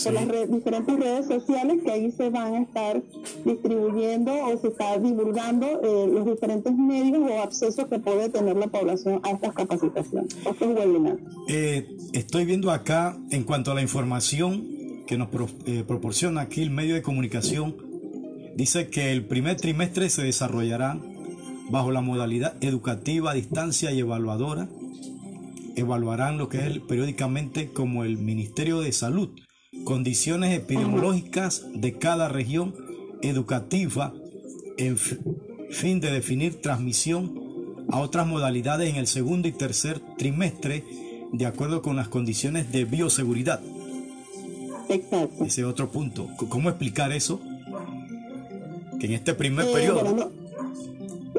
por 0.05 0.13
las 0.15 0.51
diferentes 0.51 0.99
redes 0.99 1.27
sociales 1.27 1.83
que 1.85 1.91
ahí 1.91 2.11
se 2.13 2.31
van 2.31 2.55
a 2.55 2.61
estar 2.63 3.03
distribuyendo 3.45 4.33
o 4.33 4.57
se 4.57 4.69
está 4.69 4.99
divulgando 4.99 5.67
eh, 5.67 6.09
los 6.11 6.25
diferentes 6.25 6.75
medios 6.75 7.31
o 7.31 7.43
accesos 7.43 7.85
que 7.89 7.99
puede 7.99 8.31
tener 8.31 8.57
la 8.57 8.69
población 8.69 9.21
a 9.23 9.33
estas 9.33 9.53
capacitaciones, 9.53 10.35
a 10.47 10.51
estos 10.51 10.69
webinars. 10.69 11.21
estoy 12.15 12.47
viendo 12.47 12.71
acá 12.71 13.19
en 13.31 13.45
cuanto 13.45 13.71
a 13.73 13.75
la 13.75 13.83
información 13.83 15.05
que 15.07 15.19
nos 15.19 15.29
proporciona 15.87 16.41
aquí 16.41 16.63
el 16.63 16.71
medio 16.71 16.95
de 16.95 17.03
comunicación 17.03 17.77
dice 18.57 18.89
que 18.89 19.13
el 19.13 19.27
primer 19.27 19.59
trimestre 19.59 20.09
se 20.09 20.23
desarrollará 20.23 20.99
bajo 21.71 21.91
la 21.91 22.01
modalidad 22.01 22.57
educativa 22.63 23.31
a 23.31 23.35
distancia 23.35 23.93
y 23.93 24.01
evaluadora. 24.01 24.69
Evaluarán 25.77 26.37
lo 26.37 26.49
que 26.49 26.67
es 26.67 26.79
periódicamente 26.81 27.73
como 27.73 28.05
el 28.05 28.19
Ministerio 28.19 28.81
de 28.81 28.93
Salud, 28.93 29.31
condiciones 29.85 30.57
epidemiológicas 30.57 31.67
de 31.75 31.95
cada 31.99 32.29
región 32.29 32.75
educativa 33.23 34.13
en 34.77 34.97
fin 35.71 36.01
de 36.01 36.11
definir 36.11 36.61
transmisión 36.61 37.51
a 37.91 38.01
otras 38.01 38.27
modalidades 38.27 38.91
en 38.91 38.97
el 38.97 39.07
segundo 39.07 39.49
y 39.49 39.53
tercer 39.53 40.01
trimestre 40.17 40.85
de 41.33 41.47
acuerdo 41.47 41.83
con 41.83 41.97
las 41.97 42.09
condiciones 42.09 42.73
de 42.73 42.85
bioseguridad. 42.85 43.61
Exacto. 44.89 45.45
Ese 45.45 45.65
otro 45.65 45.91
punto. 45.91 46.29
¿Cómo 46.49 46.69
explicar 46.69 47.13
eso? 47.13 47.41
Que 48.99 49.07
en 49.07 49.13
este 49.13 49.35
primer 49.35 49.67
eh, 49.67 49.73
periodo... 49.73 50.33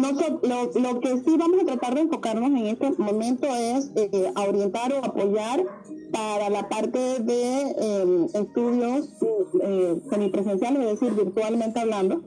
lo, 0.02 1.00
que 1.00 1.10
sí 1.10 1.38
vamos 1.38 1.62
a 1.62 1.66
tratar 1.66 1.96
de 1.96 2.02
enfocarnos 2.02 2.50
en 2.50 2.68
este 2.68 2.92
momento 2.98 3.48
es 3.48 3.92
eh, 3.96 4.32
a 4.36 4.42
orientar 4.44 4.94
o 4.94 4.98
apoyar 4.98 5.64
para 6.12 6.50
la 6.50 6.68
parte 6.68 7.00
de 7.20 7.62
em, 7.62 8.26
estudios 8.34 9.10
eh, 9.62 10.02
semipresenciales, 10.10 10.82
es 10.82 11.00
decir, 11.00 11.16
virtualmente 11.16 11.80
hablando, 11.80 12.22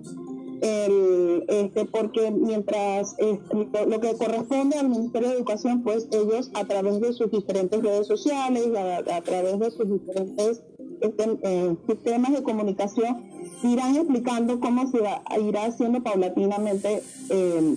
el, 0.64 1.44
este, 1.48 1.84
porque 1.86 2.30
mientras 2.30 3.14
este, 3.18 3.86
lo, 3.86 4.00
que 4.00 4.16
corresponde 4.16 4.78
al 4.78 4.88
Ministerio 4.88 5.28
de 5.28 5.36
Educación, 5.36 5.82
pues 5.82 6.08
ellos 6.10 6.50
a 6.54 6.64
través 6.64 7.00
de 7.00 7.12
sus 7.12 7.30
diferentes 7.30 7.82
redes 7.82 8.06
sociales, 8.06 8.68
a, 8.76 9.20
través 9.20 9.58
de 9.58 9.70
sus 9.70 9.88
diferentes 9.90 10.62
este, 11.04 11.38
eh, 11.42 11.76
sistemas 11.86 12.32
de 12.32 12.42
comunicación, 12.42 13.22
irán 13.62 13.96
explicando 13.96 14.60
cómo 14.60 14.90
se 14.90 15.00
va, 15.00 15.22
irá 15.40 15.66
haciendo 15.66 16.02
paulatinamente 16.02 17.02
eh, 17.30 17.76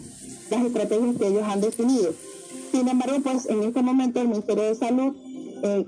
las 0.49 0.65
estrategias 0.65 1.17
que 1.17 1.27
ellos 1.27 1.43
han 1.43 1.61
definido. 1.61 2.13
Sin 2.71 2.87
embargo, 2.87 3.17
pues 3.23 3.45
en 3.47 3.63
este 3.63 3.81
momento 3.81 4.21
el 4.21 4.29
Ministerio 4.29 4.63
de 4.63 4.75
Salud 4.75 5.15
eh, 5.63 5.85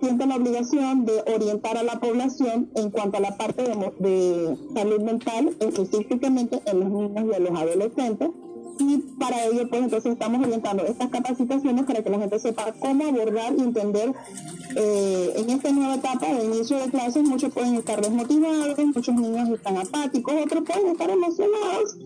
siente 0.00 0.26
la 0.26 0.36
obligación 0.36 1.04
de 1.04 1.22
orientar 1.34 1.76
a 1.76 1.82
la 1.82 2.00
población 2.00 2.70
en 2.74 2.90
cuanto 2.90 3.18
a 3.18 3.20
la 3.20 3.36
parte 3.36 3.62
de, 3.62 4.56
salud 4.74 5.00
mental, 5.00 5.56
específicamente 5.60 6.60
en 6.64 6.80
los 6.80 6.90
niños 6.90 7.24
y 7.32 7.36
en 7.36 7.44
los 7.44 7.60
adolescentes. 7.60 8.30
Y 8.78 8.98
para 9.18 9.44
ello, 9.44 9.68
pues 9.68 9.82
entonces 9.82 10.12
estamos 10.12 10.40
orientando 10.40 10.84
estas 10.84 11.08
capacitaciones 11.08 11.84
para 11.84 12.02
que 12.02 12.10
la 12.10 12.18
gente 12.18 12.38
sepa 12.38 12.72
cómo 12.78 13.06
abordar 13.06 13.54
y 13.56 13.60
entender 13.60 14.12
eh, 14.76 15.32
en 15.36 15.50
esta 15.50 15.70
nueva 15.72 15.96
etapa 15.96 16.26
de 16.26 16.44
inicio 16.44 16.78
de 16.78 16.90
clases. 16.90 17.22
Muchos 17.24 17.52
pueden 17.52 17.74
estar 17.74 18.00
desmotivados, 18.00 18.78
muchos 18.78 19.14
niños 19.14 19.48
están 19.50 19.78
apáticos, 19.78 20.34
otros 20.44 20.64
pueden 20.64 20.88
estar 20.88 21.10
emocionados, 21.10 21.96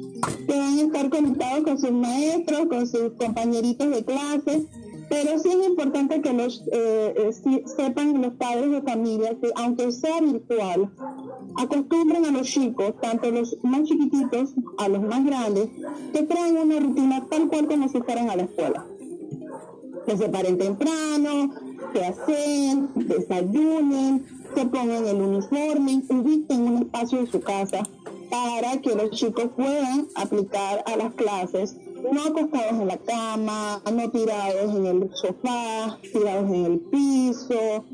a 0.49 0.81
estar 0.81 1.11
conectados 1.11 1.65
con 1.65 1.79
sus 1.79 1.93
maestros, 1.93 2.67
con 2.67 2.87
sus 2.87 3.13
compañeritos 3.19 3.91
de 3.91 4.05
clase 4.05 4.67
pero 5.13 5.39
sí 5.39 5.51
es 5.51 5.69
importante 5.69 6.23
que 6.23 6.33
los 6.33 6.63
eh, 6.73 7.15
eh, 7.19 7.65
sepan 7.77 8.23
los 8.23 8.33
padres 8.33 8.71
de 8.71 8.81
familia 8.81 9.37
que 9.39 9.51
aunque 9.57 9.93
sea 9.93 10.23
virtual, 10.23 10.91
acostumbren 11.57 12.25
a 12.25 12.31
los 12.31 12.47
chicos, 12.47 12.95
tanto 13.01 13.31
los 13.31 13.57
más 13.63 13.83
chiquititos 13.85 14.51
a 14.79 14.89
los 14.89 15.03
más 15.03 15.25
grandes, 15.25 15.69
que 16.13 16.27
creen 16.27 16.57
una 16.57 16.81
rutina 16.81 17.27
tal 17.29 17.49
cual 17.49 17.67
como 17.67 17.89
si 17.89 18.01
fueran 18.01 18.31
a 18.31 18.37
la 18.37 18.43
escuela. 18.45 18.87
Que 20.07 20.17
se 20.17 20.29
paren 20.29 20.59
temprano, 20.59 21.55
que 21.93 22.05
hacen, 22.05 22.89
desayunen, 22.95 24.27
se 24.55 24.67
pongan 24.67 25.07
el 25.07 25.21
uniforme, 25.21 26.03
ubiquen 26.09 26.61
un 26.63 26.83
espacio 26.83 27.21
de 27.21 27.27
su 27.31 27.41
casa 27.41 27.83
para 28.31 28.81
que 28.81 28.95
los 28.95 29.11
chicos 29.11 29.51
puedan 29.57 30.09
aplicar 30.15 30.83
a 30.87 30.97
las 30.97 31.15
clases 31.15 31.77
no 32.11 32.25
acostados 32.25 32.81
en 32.81 32.89
la 32.89 32.99
cama, 32.99 33.83
no 33.93 34.11
tirados 34.11 34.75
en 34.75 34.87
el 34.87 35.11
sofá, 35.15 35.99
tirados 36.13 36.51
en 36.51 36.65
el 36.65 36.81
piso, 36.81 37.85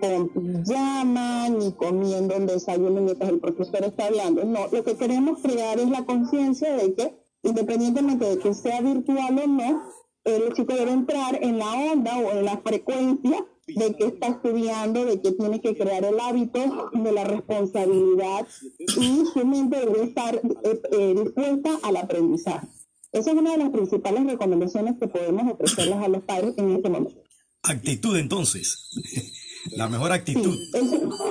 con 0.00 0.28
pijama, 0.28 1.48
ni 1.48 1.72
comiendo 1.72 2.34
el 2.34 2.46
desayuno 2.46 3.00
mientras 3.00 3.30
el 3.30 3.40
profesor 3.40 3.84
está 3.84 4.06
hablando. 4.06 4.44
No, 4.44 4.68
lo 4.70 4.84
que 4.84 4.96
queremos 4.96 5.40
crear 5.40 5.78
es 5.78 5.88
la 5.88 6.04
conciencia 6.04 6.76
de 6.76 6.94
que, 6.94 7.14
independientemente 7.42 8.24
de 8.24 8.38
que 8.38 8.54
sea 8.54 8.80
virtual 8.80 9.38
o 9.38 9.46
no, 9.46 9.82
el 10.24 10.52
chico 10.52 10.74
debe 10.74 10.92
entrar 10.92 11.38
en 11.42 11.58
la 11.58 11.72
onda 11.92 12.16
o 12.18 12.30
en 12.30 12.44
la 12.44 12.58
frecuencia 12.58 13.44
de 13.66 13.94
que 13.96 14.06
está 14.06 14.28
estudiando, 14.28 15.04
de 15.04 15.20
que 15.20 15.32
tiene 15.32 15.60
que 15.60 15.76
crear 15.76 16.04
el 16.04 16.18
hábito 16.20 16.90
de 16.92 17.12
la 17.12 17.24
responsabilidad 17.24 18.46
y 18.78 19.24
su 19.26 19.44
mente 19.46 19.80
debe 19.80 20.04
estar 20.04 20.36
eh, 20.36 20.82
eh, 20.92 21.14
dispuesta 21.16 21.70
al 21.82 21.96
aprendizaje. 21.96 22.68
Esa 23.12 23.30
es 23.30 23.36
una 23.36 23.52
de 23.52 23.58
las 23.58 23.70
principales 23.70 24.24
recomendaciones 24.24 24.94
que 24.98 25.06
podemos 25.06 25.52
ofrecerles 25.52 25.98
a 25.98 26.08
los 26.08 26.22
padres 26.22 26.54
en 26.56 26.70
este 26.70 26.88
momento. 26.88 27.22
Actitud 27.62 28.16
entonces. 28.16 28.90
La 29.70 29.88
mejor 29.88 30.10
actitud. 30.10 30.58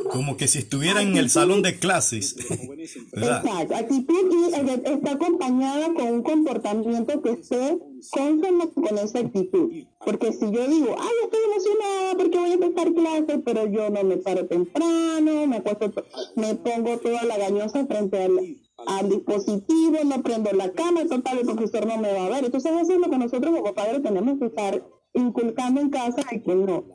Como 0.09 0.37
que 0.37 0.47
si 0.47 0.59
estuvieran 0.59 1.09
en 1.09 1.17
el 1.17 1.29
salón 1.29 1.61
de 1.61 1.77
clases. 1.79 2.35
Exacto. 3.11 3.75
Actitud 3.75 4.31
y 4.31 4.55
eh, 4.55 4.81
está 4.85 5.11
acompañada 5.11 5.93
con 5.93 6.07
un 6.07 6.23
comportamiento 6.23 7.21
que 7.21 7.31
esté 7.31 7.77
consono 8.09 8.71
con 8.71 8.97
esa 8.97 9.19
actitud. 9.19 9.69
Porque 10.05 10.31
si 10.31 10.49
yo 10.49 10.67
digo, 10.67 10.95
ay, 10.97 11.15
estoy 11.25 11.39
emocionada 11.43 12.15
porque 12.17 12.37
voy 12.37 12.51
a 12.51 12.53
empezar 12.53 12.93
clases, 12.93 13.39
pero 13.43 13.67
yo 13.67 13.89
no 13.89 14.03
me 14.03 14.17
paro 14.17 14.45
temprano, 14.47 15.47
me, 15.47 15.57
acuesto, 15.57 16.05
me 16.37 16.55
pongo 16.55 16.97
toda 16.99 17.23
la 17.23 17.37
gañosa 17.37 17.85
frente 17.85 18.23
al, 18.23 18.39
al 18.87 19.09
dispositivo, 19.09 19.97
no 20.05 20.21
prendo 20.21 20.51
la 20.53 20.71
cámara, 20.71 21.07
total, 21.07 21.39
el 21.39 21.45
profesor 21.45 21.85
no 21.85 21.97
me 21.97 22.13
va 22.13 22.25
a 22.25 22.29
ver. 22.29 22.45
Entonces 22.45 22.71
eso 22.71 22.93
es 22.93 22.99
lo 22.99 23.09
que 23.09 23.17
nosotros 23.17 23.55
como 23.55 23.73
padres 23.73 24.03
tenemos 24.03 24.39
que 24.39 24.45
estar 24.45 24.83
inculcando 25.13 25.81
en 25.81 25.89
casa 25.89 26.21
de 26.29 26.41
que 26.41 26.55
no. 26.55 26.85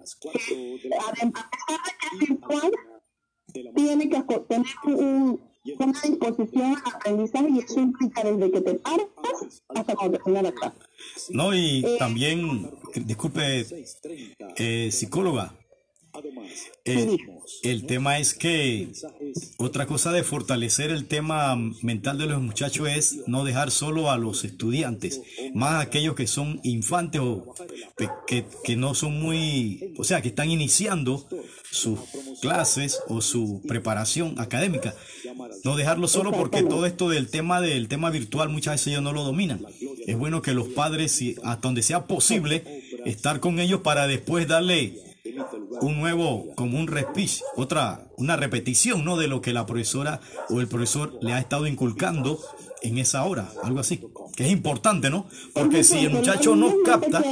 Además, 1.09 1.45
de 1.53 1.77
que 1.99 2.07
es 2.13 2.29
virtual, 2.29 2.73
tiene 3.75 4.09
que 4.09 4.23
tener 4.23 4.67
un, 4.85 5.41
una 5.79 6.01
disposición 6.03 6.77
al 6.85 6.95
aprendizaje 6.95 7.49
y 7.51 7.59
eso 7.59 7.81
implica 7.81 8.23
desde 8.25 8.51
que 8.51 8.61
te 8.61 8.75
paras 8.75 9.07
hasta 9.69 9.95
cuando 9.95 10.19
termina 10.19 10.43
la 10.43 10.53
clase. 10.53 10.77
No, 11.31 11.55
y 11.55 11.85
eh, 11.85 11.97
también, 11.99 12.71
disculpe, 12.95 13.67
eh, 14.57 14.91
psicóloga, 14.91 15.55
eh, 16.85 17.17
el 17.63 17.87
tema 17.87 18.19
es 18.19 18.35
que 18.35 18.89
otra 19.59 19.87
cosa 19.87 20.13
de 20.13 20.23
fortalecer 20.23 20.91
el 20.91 21.07
tema 21.07 21.57
mental 21.83 22.19
de 22.19 22.27
los 22.27 22.41
muchachos 22.41 22.89
es 22.89 23.19
no 23.27 23.45
dejar 23.45 23.71
solo 23.71 24.11
a 24.11 24.19
los 24.19 24.45
estudiantes, 24.45 25.21
más 25.55 25.85
aquellos 25.85 26.15
que 26.15 26.27
son 26.27 26.61
infantes 26.63 27.21
o 27.21 27.55
que, 28.27 28.45
que 28.65 28.77
no 28.77 28.95
son 28.95 29.21
muy, 29.21 29.95
o 29.99 30.05
sea, 30.05 30.23
que 30.23 30.29
están 30.29 30.51
iniciando 30.51 31.27
sus 31.71 31.99
clases 32.41 33.01
o 33.09 33.21
su 33.21 33.63
preparación 33.67 34.39
académica. 34.39 34.95
No 35.65 35.77
dejarlo 35.77 36.09
solo 36.09 36.33
porque 36.33 36.63
todo 36.63 36.87
esto 36.87 37.09
del 37.09 37.29
tema 37.29 37.61
del 37.61 37.89
tema 37.89 38.11
virtual 38.11 38.49
muchas 38.49 38.75
veces 38.75 38.89
ellos 38.89 39.03
no 39.03 39.13
lo 39.13 39.25
dominan. 39.25 39.65
Es 40.07 40.17
bueno 40.17 40.43
que 40.43 40.53
los 40.53 40.69
padres, 40.69 41.23
hasta 41.43 41.69
donde 41.69 41.83
sea 41.83 42.07
posible, 42.07 42.63
estar 43.05 43.41
con 43.41 43.59
ellos 43.59 43.81
para 43.81 44.07
después 44.07 44.49
darle 44.49 44.95
un 45.81 45.99
nuevo, 45.99 46.47
como 46.55 46.79
un 46.79 46.87
respich, 46.87 47.43
otra, 47.57 48.07
una 48.17 48.37
repetición, 48.37 49.05
¿no? 49.05 49.17
De 49.17 49.29
lo 49.29 49.41
que 49.41 49.53
la 49.53 49.67
profesora 49.67 50.21
o 50.49 50.61
el 50.61 50.69
profesor 50.69 51.19
le 51.21 51.33
ha 51.33 51.39
estado 51.39 51.67
inculcando 51.67 52.39
en 52.83 52.99
esa 52.99 53.25
hora, 53.25 53.51
algo 53.63 53.81
así, 53.81 54.03
que 54.37 54.47
es 54.47 54.53
importante, 54.53 55.11
¿no? 55.11 55.27
Porque 55.53 55.85
si 55.85 55.99
el 55.99 56.11
muchacho 56.11 56.57
no 56.57 56.73
capta... 56.85 57.23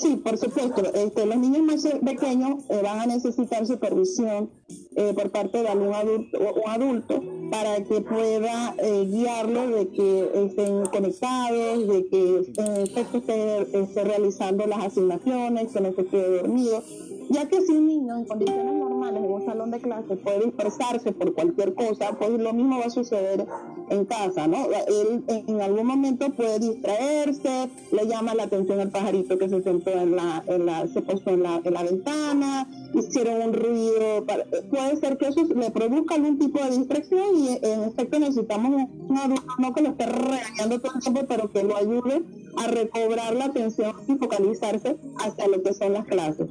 Sí, 0.00 0.16
por 0.16 0.38
supuesto. 0.38 0.82
Este, 0.94 1.26
los 1.26 1.36
niños 1.36 1.62
más 1.62 1.86
pequeños 2.02 2.64
eh, 2.70 2.80
van 2.82 3.00
a 3.00 3.06
necesitar 3.06 3.66
supervisión 3.66 4.48
eh, 4.96 5.12
por 5.14 5.30
parte 5.30 5.60
de 5.60 5.68
algún 5.68 5.92
adulto, 5.92 6.38
un 6.38 6.70
adulto 6.70 7.22
para 7.50 7.84
que 7.84 8.00
pueda 8.00 8.74
eh, 8.78 9.06
guiarlo 9.10 9.68
de 9.68 9.88
que 9.88 10.30
estén 10.46 10.86
conectados, 10.86 11.86
de 11.86 12.06
que 12.06 12.52
en 12.56 12.76
efecto 12.78 13.18
esté, 13.18 13.78
esté 13.78 14.04
realizando 14.04 14.66
las 14.66 14.86
asignaciones, 14.86 15.70
que 15.70 15.80
no 15.82 15.92
se 15.92 16.06
quede 16.06 16.36
dormido 16.38 16.82
ya 17.30 17.48
que 17.48 17.60
si 17.62 17.72
un 17.72 17.86
niño 17.86 18.16
en 18.16 18.24
condiciones 18.24 18.74
normales 18.74 19.22
en 19.22 19.30
un 19.30 19.46
salón 19.46 19.70
de 19.70 19.78
clase 19.78 20.16
puede 20.16 20.46
dispersarse 20.46 21.12
por 21.12 21.32
cualquier 21.32 21.74
cosa, 21.74 22.16
pues 22.18 22.30
lo 22.30 22.52
mismo 22.52 22.80
va 22.80 22.86
a 22.86 22.90
suceder 22.90 23.46
en 23.90 24.04
casa, 24.04 24.46
¿no? 24.46 24.68
Él 24.88 25.24
en 25.28 25.60
algún 25.60 25.86
momento 25.86 26.30
puede 26.30 26.58
distraerse, 26.58 27.68
le 27.92 28.06
llama 28.06 28.34
la 28.34 28.44
atención 28.44 28.80
al 28.80 28.90
pajarito 28.90 29.36
que 29.36 29.48
se 29.48 29.62
sentó 29.62 29.90
en 29.90 30.16
la, 30.16 30.42
en 30.46 30.66
la 30.66 30.86
se 30.86 31.02
puso 31.02 31.30
en 31.30 31.42
la, 31.42 31.60
en 31.64 31.74
la 31.74 31.82
ventana, 31.82 32.68
hicieron 32.94 33.48
un 33.48 33.52
ruido, 33.52 34.24
puede 34.70 34.96
ser 34.96 35.18
que 35.18 35.28
eso 35.28 35.44
le 35.44 35.70
produzca 35.70 36.14
algún 36.14 36.38
tipo 36.38 36.62
de 36.62 36.70
distracción 36.76 37.36
y 37.36 37.58
en 37.62 37.82
efecto 37.84 38.18
necesitamos 38.18 38.86
un 39.08 39.18
adulto 39.18 39.52
no 39.58 39.74
que 39.74 39.82
lo 39.82 39.88
esté 39.90 40.06
regañando 40.06 40.80
todo 40.80 40.92
el 40.94 41.00
tiempo, 41.02 41.20
pero 41.28 41.50
que 41.50 41.62
lo 41.64 41.76
ayude 41.76 42.22
a 42.56 42.66
recobrar 42.68 43.34
la 43.34 43.46
atención 43.46 43.92
y 44.08 44.14
focalizarse 44.14 44.96
hacia 45.18 45.48
lo 45.48 45.62
que 45.62 45.74
son 45.74 45.92
las 45.92 46.06
clases. 46.06 46.48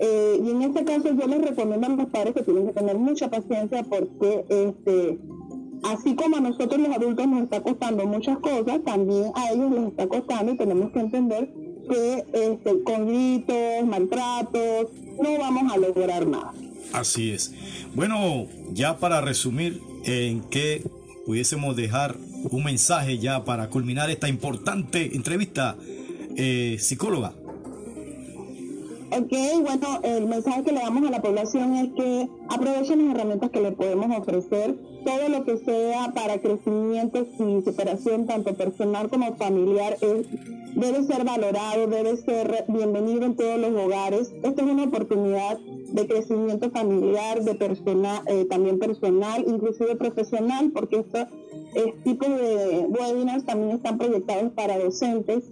Eh, 0.00 0.40
y 0.44 0.50
en 0.50 0.62
este 0.62 0.84
caso 0.84 1.08
yo 1.12 1.26
les 1.26 1.42
recomiendo 1.42 1.86
a 1.86 1.90
los 1.90 2.06
padres 2.06 2.34
que 2.34 2.42
tienen 2.42 2.68
que 2.68 2.72
tener 2.72 2.96
mucha 2.96 3.28
paciencia 3.28 3.82
porque 3.82 4.44
este 4.48 5.18
así 5.84 6.14
como 6.14 6.36
a 6.36 6.40
nosotros 6.40 6.80
los 6.80 6.96
adultos 6.96 7.26
nos 7.26 7.42
está 7.42 7.60
costando 7.62 8.06
muchas 8.06 8.38
cosas, 8.38 8.82
también 8.84 9.32
a 9.34 9.52
ellos 9.52 9.70
les 9.70 9.86
está 9.88 10.06
costando 10.06 10.52
y 10.52 10.56
tenemos 10.56 10.90
que 10.92 11.00
entender 11.00 11.52
que 11.88 12.24
este, 12.32 12.82
con 12.84 13.06
gritos, 13.06 13.86
maltratos, 13.86 14.90
no 15.20 15.38
vamos 15.38 15.72
a 15.72 15.76
lograr 15.78 16.26
nada. 16.26 16.52
Así 16.92 17.30
es. 17.30 17.52
Bueno, 17.94 18.46
ya 18.72 18.98
para 18.98 19.20
resumir, 19.20 19.80
¿en 20.04 20.42
qué 20.42 20.84
pudiésemos 21.26 21.76
dejar 21.76 22.16
un 22.50 22.64
mensaje 22.64 23.18
ya 23.18 23.44
para 23.44 23.68
culminar 23.68 24.10
esta 24.10 24.28
importante 24.28 25.14
entrevista, 25.14 25.76
eh, 26.36 26.76
psicóloga? 26.78 27.32
Ok, 29.20 29.32
bueno, 29.62 30.00
el 30.04 30.28
mensaje 30.28 30.62
que 30.62 30.70
le 30.70 30.78
damos 30.78 31.08
a 31.08 31.10
la 31.10 31.20
población 31.20 31.74
es 31.74 31.92
que 31.94 32.28
aprovechen 32.48 33.04
las 33.04 33.16
herramientas 33.16 33.50
que 33.50 33.60
le 33.60 33.72
podemos 33.72 34.16
ofrecer, 34.16 34.76
todo 35.04 35.28
lo 35.28 35.44
que 35.44 35.56
sea 35.58 36.12
para 36.14 36.40
crecimiento 36.40 37.26
y 37.40 37.62
superación, 37.62 38.26
tanto 38.26 38.54
personal 38.54 39.08
como 39.08 39.34
familiar, 39.34 39.96
es, 40.00 40.28
debe 40.76 41.02
ser 41.02 41.24
valorado, 41.24 41.88
debe 41.88 42.16
ser 42.18 42.64
bienvenido 42.68 43.24
en 43.24 43.34
todos 43.34 43.58
los 43.58 43.72
hogares. 43.72 44.32
Esta 44.44 44.62
es 44.62 44.70
una 44.70 44.84
oportunidad 44.84 45.58
de 45.58 46.06
crecimiento 46.06 46.70
familiar, 46.70 47.42
de 47.42 47.56
persona, 47.56 48.22
eh, 48.26 48.44
también 48.44 48.78
personal, 48.78 49.44
inclusive 49.48 49.96
profesional, 49.96 50.70
porque 50.70 51.00
estos 51.00 51.26
tipos 52.04 52.28
de 52.28 52.86
webinars 52.88 53.44
también 53.44 53.72
están 53.72 53.98
proyectados 53.98 54.52
para 54.52 54.78
docentes 54.78 55.44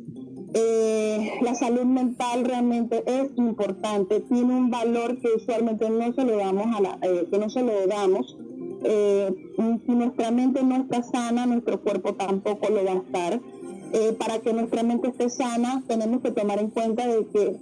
eh, 0.55 1.33
la 1.43 1.55
salud 1.55 1.85
mental 1.85 2.45
realmente 2.45 3.03
es 3.07 3.31
importante, 3.37 4.21
tiene 4.21 4.55
un 4.55 4.71
valor 4.71 5.19
que 5.19 5.29
usualmente 5.37 5.91
no 5.91 6.13
se 6.13 6.25
lo 6.25 6.37
damos 6.37 6.75
a 6.75 6.81
la, 6.81 6.99
eh, 7.03 7.27
que 7.31 7.39
no 7.39 7.51
se 7.51 7.63
lo 7.63 7.87
damos. 7.87 8.37
Eh, 8.85 9.35
si 9.87 9.93
nuestra 9.93 10.31
mente 10.31 10.63
no 10.63 10.77
está 10.77 11.03
sana, 11.03 11.47
nuestro 11.47 11.81
cuerpo 11.81 12.15
tampoco 12.15 12.69
lo 12.69 12.85
va 12.85 12.93
a 12.93 12.97
estar. 12.97 13.41
para 14.19 14.41
que 14.41 14.53
nuestra 14.53 14.83
mente 14.83 15.09
esté 15.09 15.31
sana, 15.31 15.83
tenemos 15.87 16.21
que 16.21 16.31
tomar 16.31 16.59
en 16.59 16.71
cuenta 16.71 17.07
de 17.07 17.27
que 17.27 17.57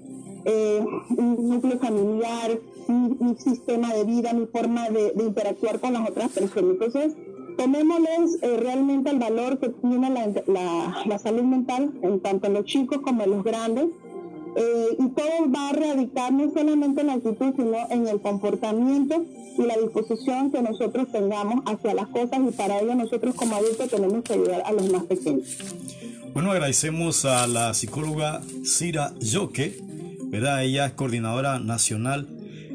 un 1.17 1.49
núcleo 1.49 1.79
familiar, 1.79 2.59
un, 2.89 3.37
sistema 3.39 3.95
de 3.95 4.05
vida, 4.05 4.33
mi 4.33 4.47
forma 4.47 4.91
de, 4.91 5.13
de 5.13 5.25
interactuar 5.25 5.81
con 5.81 5.93
las 5.93 6.09
otras 6.11 6.33
personas. 6.33 6.73
Entonces, 6.73 7.15
tomémosles 7.57 8.43
eh, 8.43 8.57
realmente 8.59 9.11
el 9.11 9.19
valor 9.19 9.59
que 9.59 9.69
tiene 9.69 10.11
la, 10.11 11.19
salud 11.19 11.43
mental, 11.43 11.93
en 12.03 12.21
tanto 12.21 12.47
en 12.47 12.55
los 12.55 12.65
chicos 12.65 12.99
como 13.03 13.23
en 13.23 13.31
los 13.31 13.45
grandes, 13.45 13.87
eh, 14.57 14.97
y 14.99 15.09
todo 15.09 15.53
va 15.55 15.71
a 15.71 15.73
radicar 15.73 16.33
no 16.33 16.53
solamente 16.53 17.01
en 17.01 17.09
la 17.09 17.15
actitud, 17.15 17.55
sino 17.57 17.77
en 17.91 18.07
el 18.07 18.21
comportamiento 18.21 19.25
y 19.59 19.63
la 19.63 19.77
disposición 19.77 20.51
que 20.53 20.63
nosotros 20.63 21.09
tengamos 21.11 21.65
hacia 21.67 21.95
las 21.95 22.07
cosas, 22.09 22.41
y 22.49 22.53
para 22.53 22.81
ello 22.81 22.95
nosotros 22.95 23.35
como 23.35 23.57
adultos 23.57 23.89
tenemos 23.89 24.23
que 24.23 24.35
ayudar 24.35 24.63
a 24.65 24.73
los 24.73 24.91
más 24.93 25.05
pequeños. 25.05 25.59
Bueno, 26.33 26.51
agradecemos 26.51 27.25
a 27.25 27.47
la 27.47 27.75
psicóloga 27.75 28.43
Cira 28.65 29.13
Yoque, 29.21 29.79
¿verdad? 30.27 30.65
Ella 30.65 30.87
es 30.87 30.93
coordinadora 30.95 31.61
nacional 31.61 32.29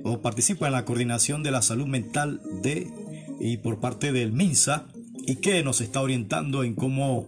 o 0.04 0.20
participa 0.20 0.68
en 0.68 0.74
la 0.74 0.86
coordinación 0.86 1.44
de 1.44 1.52
la 1.52 1.62
salud 1.62 1.86
mental 1.86 2.42
de 2.62 2.88
y 3.40 3.58
por 3.58 3.80
parte 3.80 4.12
del 4.12 4.32
MINSA 4.32 4.88
y 5.26 5.38
que 5.38 5.64
nos 5.64 5.82
está 5.82 6.02
orientando 6.02 6.64
en 6.64 6.76
cómo 6.76 7.28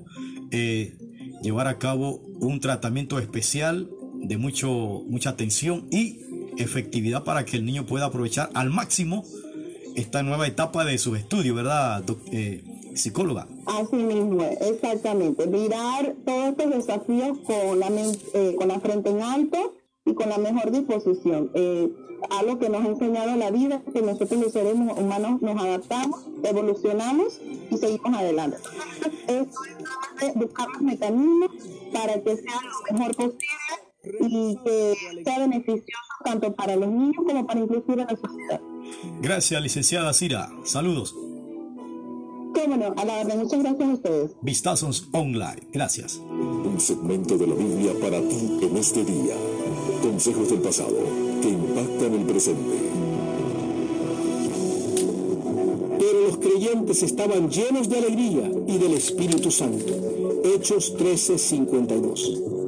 eh, 0.52 0.98
llevar 1.42 1.68
a 1.68 1.78
cabo 1.78 2.22
un 2.40 2.60
tratamiento 2.60 3.20
especial 3.20 3.90
de 4.16 4.38
mucho, 4.38 5.04
mucha 5.08 5.32
atención 5.32 5.88
y 5.92 6.20
efectividad 6.58 7.24
para 7.24 7.46
que 7.46 7.58
el 7.58 7.66
niño 7.66 7.86
pueda 7.86 8.06
aprovechar 8.06 8.50
al 8.54 8.70
máximo 8.70 9.24
esta 9.96 10.24
nueva 10.24 10.48
etapa 10.48 10.86
de 10.86 10.98
sus 10.98 11.18
estudios, 11.18 11.56
¿verdad, 11.56 12.04
eh, 12.32 12.64
psicóloga? 12.96 13.48
Así 13.66 13.96
mismo, 13.96 14.44
exactamente. 14.62 15.48
Mirar 15.48 16.16
todos 16.26 16.50
estos 16.50 16.70
desafíos 16.72 17.38
con 17.40 17.80
la, 17.80 17.90
eh, 18.34 18.56
con 18.58 18.68
la 18.68 18.80
frente 18.80 19.10
en 19.10 19.22
alto 19.22 19.81
y 20.12 20.14
con 20.14 20.30
la 20.30 20.38
mejor 20.38 20.72
disposición. 20.72 21.50
Eh, 21.54 21.90
algo 22.30 22.60
que 22.60 22.70
nos 22.70 22.86
ha 22.86 22.88
enseñado 22.88 23.36
la 23.36 23.50
vida, 23.50 23.82
que 23.92 24.02
nosotros 24.02 24.40
los 24.40 24.52
seres 24.52 24.74
humanos 24.74 25.42
nos 25.42 25.60
adaptamos, 25.62 26.28
evolucionamos 26.44 27.40
y 27.72 27.78
seguimos 27.78 28.14
adelante. 28.14 28.58
Es 29.28 30.36
buscar 30.36 30.68
los 30.70 30.82
mecanismos 30.82 31.50
para 31.92 32.22
que 32.22 32.36
sea 32.36 32.62
lo 32.92 32.98
mejor 32.98 33.16
posible 33.16 33.46
y 34.20 34.58
que 34.64 35.24
sea 35.24 35.40
beneficioso 35.40 36.00
tanto 36.24 36.54
para 36.54 36.76
los 36.76 36.90
niños 36.90 37.24
como 37.26 37.46
para 37.48 37.60
inclusive 37.60 38.06
la 38.06 38.16
sociedad. 38.16 38.62
Gracias, 39.22 39.62
licenciada 39.62 40.14
Cira. 40.14 40.52
Saludos. 40.64 41.16
Cómo 42.54 42.78
no, 42.78 42.94
a 42.98 43.06
la 43.06 43.24
muchas 43.36 43.60
gracias 43.64 43.90
a 43.90 43.94
ustedes. 43.94 44.32
Vistazos 44.42 45.08
Online, 45.14 45.62
gracias. 45.72 46.18
Un 46.18 46.80
segmento 46.80 47.38
de 47.38 47.48
la 47.48 47.56
Biblia 47.56 47.94
para 48.00 48.20
ti 48.20 48.60
en 48.62 48.78
este 48.78 49.04
día. 49.04 49.36
Consejos 50.02 50.50
del 50.50 50.60
pasado 50.60 50.96
que 51.42 51.50
impactan 51.50 52.14
el 52.14 52.26
presente. 52.26 52.78
Pero 56.00 56.22
los 56.28 56.38
creyentes 56.38 57.04
estaban 57.04 57.50
llenos 57.50 57.88
de 57.88 57.98
alegría 57.98 58.52
y 58.68 58.78
del 58.78 58.94
Espíritu 58.94 59.52
Santo. 59.52 59.94
Hechos 60.44 60.96
13:52. 60.98 62.61